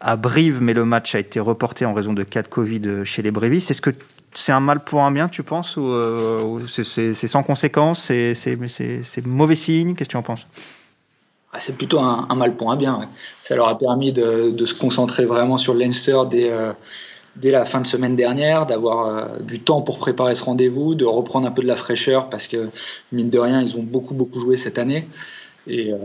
à 0.02 0.18
Brive, 0.18 0.62
mais 0.62 0.76
le 0.76 0.86
match 0.86 1.16
a 1.16 1.20
été 1.20 1.40
reporté 1.40 1.84
en 1.84 1.96
raison 1.96 2.14
de 2.14 2.22
cas 2.22 2.44
de 2.44 2.48
Covid 2.48 3.04
chez 3.06 3.24
les 3.24 3.32
Brévistes. 3.32 3.72
Est-ce 3.72 3.82
que 3.82 3.90
c'est 4.36 4.52
un 4.52 4.60
mal 4.60 4.82
pour 4.82 5.02
un 5.02 5.10
bien, 5.10 5.30
tu 5.30 5.42
penses, 5.42 5.78
ou, 5.78 6.62
c'est 6.68 7.16
sans 7.16 7.42
conséquence 7.42 8.04
C'est 8.04 9.26
mauvais 9.26 9.56
signe? 9.56 9.96
Qu'est-ce 9.96 10.10
que 10.10 10.12
tu 10.12 10.18
en 10.18 10.22
penses? 10.22 10.46
Ah, 11.54 11.60
c'est 11.60 11.76
plutôt 11.76 12.00
un, 12.00 12.36
mal 12.36 12.56
pour 12.56 12.72
un 12.72 12.76
bien. 12.76 13.00
Ça 13.42 13.56
leur 13.56 13.68
a 13.68 13.80
permis 13.80 14.14
de, 14.14 14.64
se 14.64 14.76
concentrer 14.76 15.26
vraiment 15.26 15.58
sur 15.58 15.74
Leinster 15.74 16.20
dès, 16.30 16.52
dès 17.40 17.52
la 17.52 17.66
fin 17.66 17.82
de 17.82 17.88
semaine 17.88 18.16
dernière, 18.16 18.66
d'avoir 18.66 19.06
euh, 19.06 19.40
du 19.42 19.60
temps 19.60 19.82
pour 19.82 20.00
préparer 20.00 20.36
ce 20.36 20.44
rendez-vous, 20.44 20.96
de 20.96 21.06
reprendre 21.06 21.48
un 21.48 21.52
peu 21.52 21.62
de 21.62 21.68
la 21.68 21.76
fraîcheur 21.76 22.30
parce 22.30 22.48
que 22.48 22.70
mine 23.12 23.30
de 23.30 23.40
rien, 23.40 23.62
ils 23.62 23.78
ont 23.78 23.84
beaucoup 23.84 24.14
beaucoup 24.14 24.40
joué 24.40 24.58
cette 24.58 24.78
année. 24.78 25.08
Et 25.70 25.92
euh, 25.92 25.98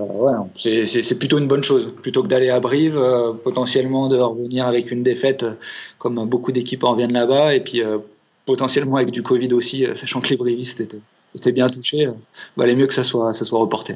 c'est 0.57 1.19
plutôt 1.19 1.39
une 1.39 1.47
bonne 1.47 1.63
chose. 1.63 1.93
Plutôt 2.03 2.23
que 2.23 2.29
d'aller 2.29 2.51
à 2.51 2.59
Brive, 2.59 2.97
euh, 2.97 3.33
potentiellement 3.33 4.09
de 4.09 4.17
revenir 4.17 4.67
avec 4.67 4.91
une 4.91 5.03
défaite 5.03 5.45
comme 5.99 6.25
beaucoup 6.27 6.51
d'équipes 6.51 6.85
en 6.85 6.95
viennent 6.95 7.13
là-bas, 7.13 7.55
et 7.55 7.61
puis 7.61 7.81
potentiellement 8.45 8.97
avec 8.97 9.13
du 9.13 9.23
Covid 9.23 9.53
aussi, 9.53 9.87
sachant 9.95 10.21
que 10.21 10.31
les 10.31 10.37
Brivistes 10.37 10.81
étaient, 11.37 11.53
bien 11.53 11.69
touchés, 11.69 12.09
valait 12.57 12.75
mieux 12.75 12.89
que 12.89 12.95
ça 12.95 13.05
soit, 13.05 13.33
ça 13.35 13.45
soit 13.45 13.61
reporté. 13.61 13.95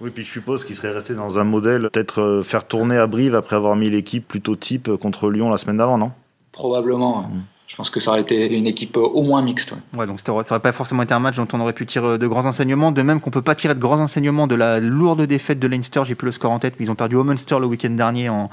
Oui, 0.00 0.10
puis 0.10 0.24
je 0.24 0.30
suppose 0.30 0.64
qu'il 0.64 0.74
serait 0.74 0.90
resté 0.90 1.14
dans 1.14 1.38
un 1.38 1.44
modèle, 1.44 1.88
peut-être 1.92 2.42
faire 2.44 2.66
tourner 2.66 2.96
à 2.96 3.06
Brive 3.06 3.36
après 3.36 3.54
avoir 3.54 3.76
mis 3.76 3.88
l'équipe 3.88 4.26
plutôt 4.26 4.56
type 4.56 4.90
contre 4.96 5.30
Lyon 5.30 5.50
la 5.50 5.58
semaine 5.58 5.76
d'avant, 5.76 5.98
non? 5.98 6.10
Probablement. 6.56 7.22
Mm. 7.22 7.42
Je 7.68 7.76
pense 7.76 7.90
que 7.90 8.00
ça 8.00 8.12
aurait 8.12 8.20
été 8.20 8.56
une 8.56 8.66
équipe 8.66 8.96
au 8.96 9.22
moins 9.22 9.42
mixte. 9.42 9.74
Ouais, 9.96 10.06
donc 10.06 10.20
ça 10.20 10.32
aurait 10.32 10.60
pas 10.60 10.72
forcément 10.72 11.02
été 11.02 11.12
un 11.14 11.18
match 11.18 11.36
dont 11.36 11.48
on 11.52 11.60
aurait 11.60 11.72
pu 11.72 11.84
tirer 11.84 12.16
de 12.16 12.26
grands 12.26 12.46
enseignements. 12.46 12.92
De 12.92 13.02
même 13.02 13.20
qu'on 13.20 13.30
peut 13.30 13.42
pas 13.42 13.56
tirer 13.56 13.74
de 13.74 13.80
grands 13.80 14.00
enseignements 14.00 14.46
de 14.46 14.54
la 14.54 14.78
lourde 14.78 15.22
défaite 15.22 15.58
de 15.58 15.66
Leinster. 15.66 16.02
J'ai 16.04 16.14
plus 16.14 16.26
le 16.26 16.32
score 16.32 16.52
en 16.52 16.60
tête, 16.60 16.74
mais 16.78 16.86
ils 16.86 16.90
ont 16.90 16.94
perdu 16.94 17.16
au 17.16 17.24
Munster 17.24 17.58
le 17.58 17.66
week-end 17.66 17.90
dernier 17.90 18.28
en, 18.28 18.50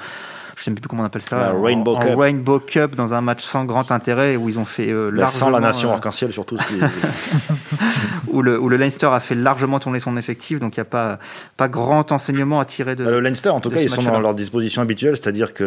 je 0.55 0.63
sais 0.63 0.71
même 0.71 0.79
plus 0.79 0.87
comment 0.87 1.03
on 1.03 1.05
appelle 1.05 1.21
ça, 1.21 1.53
Rainbow, 1.59 1.97
Cup. 1.97 2.15
Rainbow 2.15 2.59
Cup 2.59 2.95
dans 2.95 3.13
un 3.13 3.21
match 3.21 3.43
sans 3.43 3.65
grand 3.65 3.91
intérêt 3.91 4.35
où 4.35 4.49
ils 4.49 4.59
ont 4.59 4.65
fait 4.65 4.89
euh, 4.89 5.09
largement, 5.09 5.39
sans 5.39 5.49
la 5.49 5.59
nation 5.59 5.89
euh, 5.89 5.93
arc-en-ciel 5.93 6.31
surtout. 6.31 6.57
où, 8.27 8.41
le, 8.41 8.59
où 8.59 8.69
le 8.69 8.77
Leinster 8.77 9.07
a 9.07 9.19
fait 9.19 9.35
largement 9.35 9.79
tourner 9.79 9.99
son 9.99 10.17
effectif, 10.17 10.59
donc 10.59 10.75
il 10.77 10.79
n'y 10.79 10.83
a 10.83 10.85
pas, 10.85 11.19
pas 11.57 11.67
grand 11.67 12.11
enseignement 12.11 12.59
à 12.59 12.65
tirer 12.65 12.95
de. 12.95 13.03
Le 13.03 13.19
Leinster, 13.19 13.49
en 13.49 13.59
tout 13.59 13.69
cas, 13.69 13.81
ils 13.81 13.89
sont 13.89 14.03
dans 14.03 14.19
leur 14.19 14.35
disposition 14.35 14.81
habituelle, 14.81 15.17
c'est-à-dire 15.17 15.53
que 15.53 15.63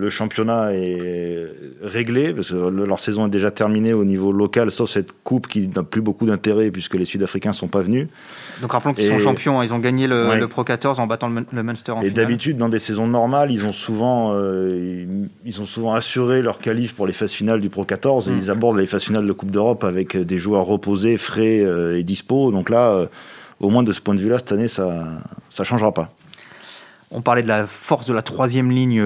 le 0.00 0.10
championnat 0.10 0.74
est 0.74 1.48
réglé 1.82 2.32
parce 2.32 2.50
que 2.50 2.56
leur 2.56 3.00
saison 3.00 3.26
est 3.26 3.30
déjà 3.30 3.50
terminée 3.50 3.92
au 3.92 4.04
niveau 4.04 4.32
local, 4.32 4.70
sauf 4.70 4.90
cette 4.90 5.12
coupe 5.24 5.48
qui 5.48 5.68
n'a 5.68 5.82
plus 5.82 6.00
beaucoup 6.00 6.26
d'intérêt 6.26 6.70
puisque 6.70 6.94
les 6.94 7.04
Sud-Africains 7.04 7.52
sont 7.52 7.68
pas 7.68 7.82
venus. 7.82 8.08
Donc 8.60 8.72
rappelons 8.72 8.94
qu'ils 8.94 9.08
sont 9.08 9.18
champions, 9.18 9.60
hein. 9.60 9.64
ils 9.64 9.74
ont 9.74 9.78
gagné 9.78 10.06
le, 10.06 10.46
Pro 10.46 10.64
14 10.64 10.98
en 11.00 11.06
battant 11.06 11.28
le, 11.28 11.62
Munster 11.62 11.92
en 11.92 12.02
Et 12.02 12.10
d'habitude, 12.10 12.56
dans 12.56 12.68
des 12.68 12.78
saisons 12.78 13.06
normales, 13.06 13.50
ils 13.50 13.64
ont 13.64 13.72
souvent, 13.72 14.19
euh, 14.32 15.26
ils 15.44 15.60
ont 15.60 15.66
souvent 15.66 15.94
assuré 15.94 16.42
leur 16.42 16.58
qualif 16.58 16.94
pour 16.94 17.06
les 17.06 17.12
phases 17.12 17.32
finales 17.32 17.60
du 17.60 17.68
Pro 17.68 17.84
14 17.84 18.28
et 18.28 18.32
mm. 18.32 18.38
ils 18.38 18.50
abordent 18.50 18.78
les 18.78 18.86
phases 18.86 19.04
finales 19.04 19.26
de 19.26 19.32
Coupe 19.32 19.50
d'Europe 19.50 19.84
avec 19.84 20.16
des 20.16 20.38
joueurs 20.38 20.64
reposés, 20.64 21.16
frais 21.16 21.60
euh, 21.60 21.98
et 21.98 22.02
dispo. 22.02 22.50
Donc 22.50 22.70
là, 22.70 22.90
euh, 22.90 23.06
au 23.60 23.68
moins 23.68 23.82
de 23.82 23.92
ce 23.92 24.00
point 24.00 24.14
de 24.14 24.20
vue-là, 24.20 24.38
cette 24.38 24.52
année, 24.52 24.68
ça 24.68 25.04
ne 25.58 25.64
changera 25.64 25.92
pas. 25.92 26.10
On 27.12 27.22
parlait 27.22 27.42
de 27.42 27.48
la 27.48 27.66
force 27.66 28.06
de 28.06 28.14
la 28.14 28.22
troisième 28.22 28.70
ligne 28.70 29.02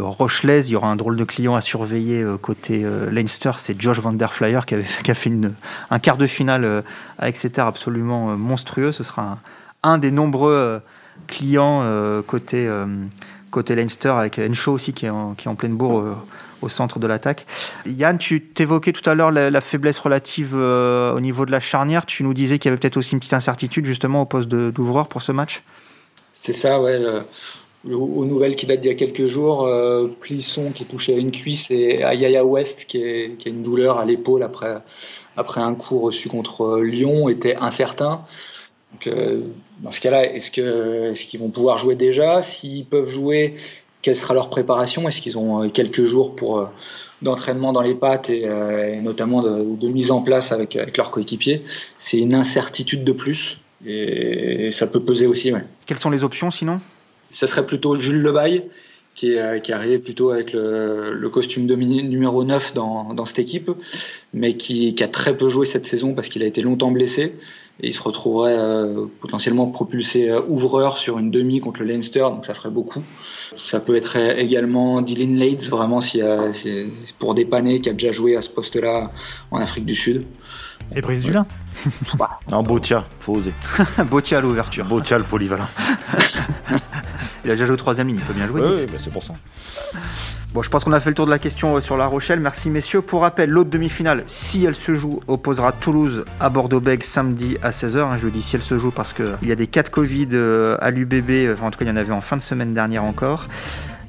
rochelaise. 0.00 0.68
Il 0.68 0.74
y 0.74 0.76
aura 0.76 0.88
un 0.88 0.96
drôle 0.96 1.16
de 1.16 1.24
client 1.24 1.56
à 1.56 1.62
surveiller 1.62 2.22
côté 2.42 2.84
Leinster. 3.10 3.52
C'est 3.56 3.80
Josh 3.80 3.98
Van 3.98 4.12
Der 4.12 4.34
Flyer 4.34 4.66
qui, 4.66 4.74
avait, 4.74 4.84
qui 5.02 5.10
a 5.10 5.14
fait 5.14 5.30
une, 5.30 5.54
un 5.90 5.98
quart 5.98 6.18
de 6.18 6.26
finale 6.26 6.84
à 7.18 7.28
Exeter 7.28 7.62
absolument 7.62 8.36
monstrueux. 8.36 8.92
Ce 8.92 9.02
sera 9.02 9.38
un, 9.82 9.96
des 9.96 10.10
nombreux 10.10 10.82
clients 11.28 11.82
côté, 12.26 12.68
côté 13.50 13.74
Leinster 13.74 14.10
avec 14.10 14.38
Enshaw 14.38 14.72
aussi 14.72 14.92
qui 14.92 15.06
est 15.06 15.10
en, 15.10 15.34
qui 15.34 15.48
est 15.48 15.54
pleine 15.54 15.76
bourre 15.76 16.04
au 16.62 16.68
centre 16.68 16.98
de 16.98 17.06
l'attaque. 17.06 17.46
Yann, 17.86 18.18
tu 18.18 18.42
t'évoquais 18.42 18.92
tout 18.92 19.08
à 19.08 19.14
l'heure 19.14 19.30
la, 19.30 19.60
faiblesse 19.60 19.98
relative 19.98 20.54
au 20.54 21.20
niveau 21.20 21.46
de 21.46 21.50
la 21.50 21.60
charnière. 21.60 22.06
Tu 22.06 22.22
nous 22.24 22.34
disais 22.34 22.58
qu'il 22.58 22.68
y 22.68 22.72
avait 22.72 22.78
peut-être 22.78 22.96
aussi 22.96 23.12
une 23.12 23.20
petite 23.20 23.34
incertitude 23.34 23.84
justement 23.84 24.22
au 24.22 24.26
poste 24.26 24.48
d'ouvreur 24.48 25.08
pour 25.08 25.22
ce 25.22 25.32
match 25.32 25.62
c'est 26.38 26.52
ça, 26.52 26.80
ouais. 26.80 27.00
aux 27.90 28.24
nouvelles 28.26 28.56
qui 28.56 28.66
datent 28.66 28.82
d'il 28.82 28.90
y 28.90 28.92
a 28.92 28.94
quelques 28.94 29.24
jours, 29.24 29.64
euh, 29.64 30.06
Plisson 30.20 30.70
qui 30.70 30.84
touchait 30.84 31.14
à 31.14 31.16
une 31.16 31.30
cuisse 31.30 31.70
et 31.70 32.04
Ayaya 32.04 32.44
West 32.44 32.84
qui, 32.84 33.02
a 33.02 33.48
une 33.48 33.62
douleur 33.62 33.98
à 33.98 34.04
l'épaule 34.04 34.42
après, 34.42 34.76
après 35.38 35.62
un 35.62 35.74
coup 35.74 35.98
reçu 35.98 36.28
contre 36.28 36.80
Lyon 36.80 37.30
était 37.30 37.56
incertain. 37.56 38.22
Donc, 38.96 39.14
euh, 39.14 39.42
dans 39.82 39.90
ce 39.90 40.00
cas-là, 40.00 40.32
est-ce 40.32 40.50
qu'ils 40.50 40.64
est 40.64 41.36
vont 41.38 41.50
pouvoir 41.50 41.76
jouer 41.76 41.96
déjà? 41.96 42.40
S'ils 42.40 42.86
peuvent 42.86 43.08
jouer, 43.08 43.54
quelle 44.00 44.16
sera 44.16 44.32
leur 44.32 44.48
préparation? 44.48 45.06
Est-ce 45.06 45.20
qu'ils 45.20 45.36
ont 45.36 45.64
euh, 45.64 45.68
quelques 45.68 46.04
jours 46.04 46.34
pour 46.34 46.66
d'entraînement 47.20 47.72
dans 47.72 47.82
les 47.82 47.94
pattes 47.94 48.30
et, 48.30 48.46
notamment 49.02 49.42
de, 49.42 49.88
mise 49.88 50.10
en 50.10 50.22
place 50.22 50.50
avec, 50.50 50.76
avec 50.76 50.96
leurs 50.96 51.10
coéquipiers? 51.10 51.62
C'est 51.98 52.18
une 52.18 52.34
incertitude 52.34 53.04
de 53.04 53.12
plus. 53.12 53.58
Et 53.84 54.70
ça 54.72 54.86
peut 54.86 55.00
peser 55.00 55.26
aussi. 55.26 55.52
Ouais. 55.52 55.64
Quelles 55.84 55.98
sont 55.98 56.10
les 56.10 56.24
options 56.24 56.50
sinon? 56.50 56.80
Ça 57.28 57.46
serait 57.46 57.66
plutôt 57.66 57.96
Jules 57.96 58.22
Lebaille, 58.22 58.64
qui 59.14 59.34
est, 59.34 59.40
euh, 59.40 59.58
qui 59.58 59.72
est 59.72 59.74
arrivé 59.74 59.98
plutôt 59.98 60.30
avec 60.30 60.54
le, 60.54 61.12
le 61.12 61.28
costume 61.28 61.66
de 61.66 61.74
numéro 61.74 62.44
9 62.44 62.72
dans, 62.72 63.12
dans, 63.12 63.26
cette 63.26 63.40
équipe, 63.40 63.70
mais 64.32 64.56
qui, 64.56 64.94
qui, 64.94 65.04
a 65.04 65.08
très 65.08 65.36
peu 65.36 65.50
joué 65.50 65.66
cette 65.66 65.86
saison 65.86 66.14
parce 66.14 66.28
qu'il 66.28 66.42
a 66.42 66.46
été 66.46 66.62
longtemps 66.62 66.90
blessé. 66.90 67.34
Et 67.80 67.88
il 67.88 67.92
se 67.92 68.02
retrouverait 68.02 68.56
euh, 68.56 69.04
potentiellement 69.20 69.66
propulsé 69.66 70.30
euh, 70.30 70.40
ouvreur 70.48 70.96
sur 70.96 71.18
une 71.18 71.30
demi 71.30 71.60
contre 71.60 71.80
le 71.80 71.88
Leinster, 71.88 72.20
donc 72.20 72.46
ça 72.46 72.54
ferait 72.54 72.70
beaucoup. 72.70 73.02
Ça 73.54 73.80
peut 73.80 73.96
être 73.96 74.16
également 74.16 75.02
Dylan 75.02 75.36
Leeds, 75.36 75.68
vraiment, 75.68 76.00
si, 76.00 76.20
c'est 76.52 76.86
pour 77.18 77.34
dépanner, 77.34 77.80
qui 77.80 77.88
a 77.88 77.92
déjà 77.92 78.12
joué 78.12 78.36
à 78.36 78.42
ce 78.42 78.50
poste-là 78.50 79.12
en 79.50 79.58
Afrique 79.58 79.84
du 79.84 79.94
Sud. 79.94 80.24
Et 80.94 81.00
Brice 81.00 81.22
Dulin 81.22 81.46
Non, 82.50 82.62
Botia, 82.62 83.06
faut 83.20 83.36
oser. 83.36 83.52
Botia 84.10 84.38
à 84.38 84.40
l'ouverture. 84.40 84.84
Botia 84.84 85.18
le 85.18 85.24
polyvalent. 85.24 85.68
il 87.44 87.50
a 87.50 87.54
déjà 87.54 87.66
joué 87.66 87.74
au 87.74 87.78
troisième 87.78 88.08
ligne, 88.08 88.18
il 88.18 88.24
peut 88.24 88.34
bien 88.34 88.46
jouer. 88.46 88.62
Oui, 88.62 88.86
bah, 88.86 88.98
c'est 88.98 89.12
pour 89.12 89.22
ça. 89.22 89.34
Bon, 90.56 90.62
je 90.62 90.70
pense 90.70 90.84
qu'on 90.84 90.92
a 90.94 91.00
fait 91.00 91.10
le 91.10 91.14
tour 91.14 91.26
de 91.26 91.30
la 91.30 91.38
question 91.38 91.76
euh, 91.76 91.82
sur 91.82 91.98
La 91.98 92.06
Rochelle. 92.06 92.40
Merci 92.40 92.70
messieurs. 92.70 93.02
Pour 93.02 93.20
rappel, 93.20 93.50
l'autre 93.50 93.68
demi-finale, 93.68 94.24
si 94.26 94.64
elle 94.64 94.74
se 94.74 94.94
joue, 94.94 95.20
opposera 95.28 95.70
Toulouse 95.70 96.24
à 96.40 96.48
Bordeaux-Bègles 96.48 97.02
samedi 97.02 97.58
à 97.62 97.72
16h. 97.72 97.98
Hein, 97.98 98.16
je 98.18 98.26
dis 98.28 98.40
si 98.40 98.56
elle 98.56 98.62
se 98.62 98.78
joue 98.78 98.90
parce 98.90 99.12
qu'il 99.12 99.36
y 99.42 99.52
a 99.52 99.54
des 99.54 99.66
cas 99.66 99.82
de 99.82 99.90
Covid 99.90 100.28
euh, 100.32 100.78
à 100.80 100.90
l'UBB. 100.90 101.52
Enfin, 101.52 101.66
en 101.66 101.70
tout 101.70 101.78
cas, 101.78 101.84
il 101.84 101.88
y 101.88 101.90
en 101.90 101.96
avait 101.96 102.14
en 102.14 102.22
fin 102.22 102.38
de 102.38 102.42
semaine 102.42 102.72
dernière 102.72 103.04
encore. 103.04 103.48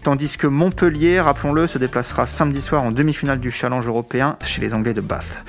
tandis 0.03 0.37
que 0.37 0.47
Montpellier, 0.47 1.19
rappelons-le, 1.19 1.67
se 1.67 1.79
déplacera 1.79 2.25
samedi 2.27 2.61
soir 2.61 2.81
en 2.81 2.91
demi-finale 2.91 3.41
du 3.41 3.51
Challenge 3.51 3.85
européen 3.85 4.37
chez 4.45 4.61
les 4.61 4.73
Anglais 4.73 4.93
de 4.93 5.01
Bath. 5.01 5.43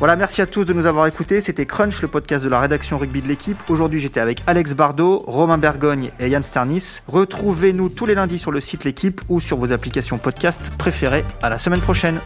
Voilà, 0.00 0.16
merci 0.16 0.40
à 0.40 0.46
tous 0.46 0.64
de 0.64 0.72
nous 0.72 0.86
avoir 0.86 1.06
écoutés. 1.06 1.42
C'était 1.42 1.66
Crunch, 1.66 2.00
le 2.00 2.08
podcast 2.08 2.42
de 2.42 2.48
la 2.48 2.58
rédaction 2.58 2.96
rugby 2.96 3.20
de 3.20 3.28
l'équipe. 3.28 3.58
Aujourd'hui, 3.68 4.00
j'étais 4.00 4.18
avec 4.18 4.42
Alex 4.46 4.72
Bardot, 4.72 5.22
Romain 5.26 5.58
Bergogne 5.58 6.10
et 6.18 6.30
Yann 6.30 6.42
Sternis. 6.42 7.00
Retrouvez-nous 7.06 7.90
tous 7.90 8.06
les 8.06 8.14
lundis 8.14 8.38
sur 8.38 8.50
le 8.50 8.60
site 8.60 8.84
L'équipe 8.84 9.20
ou 9.28 9.40
sur 9.40 9.58
vos 9.58 9.72
applications 9.72 10.16
podcast 10.16 10.70
préférées. 10.78 11.22
À 11.42 11.50
la 11.50 11.58
semaine 11.58 11.80
prochaine. 11.80 12.18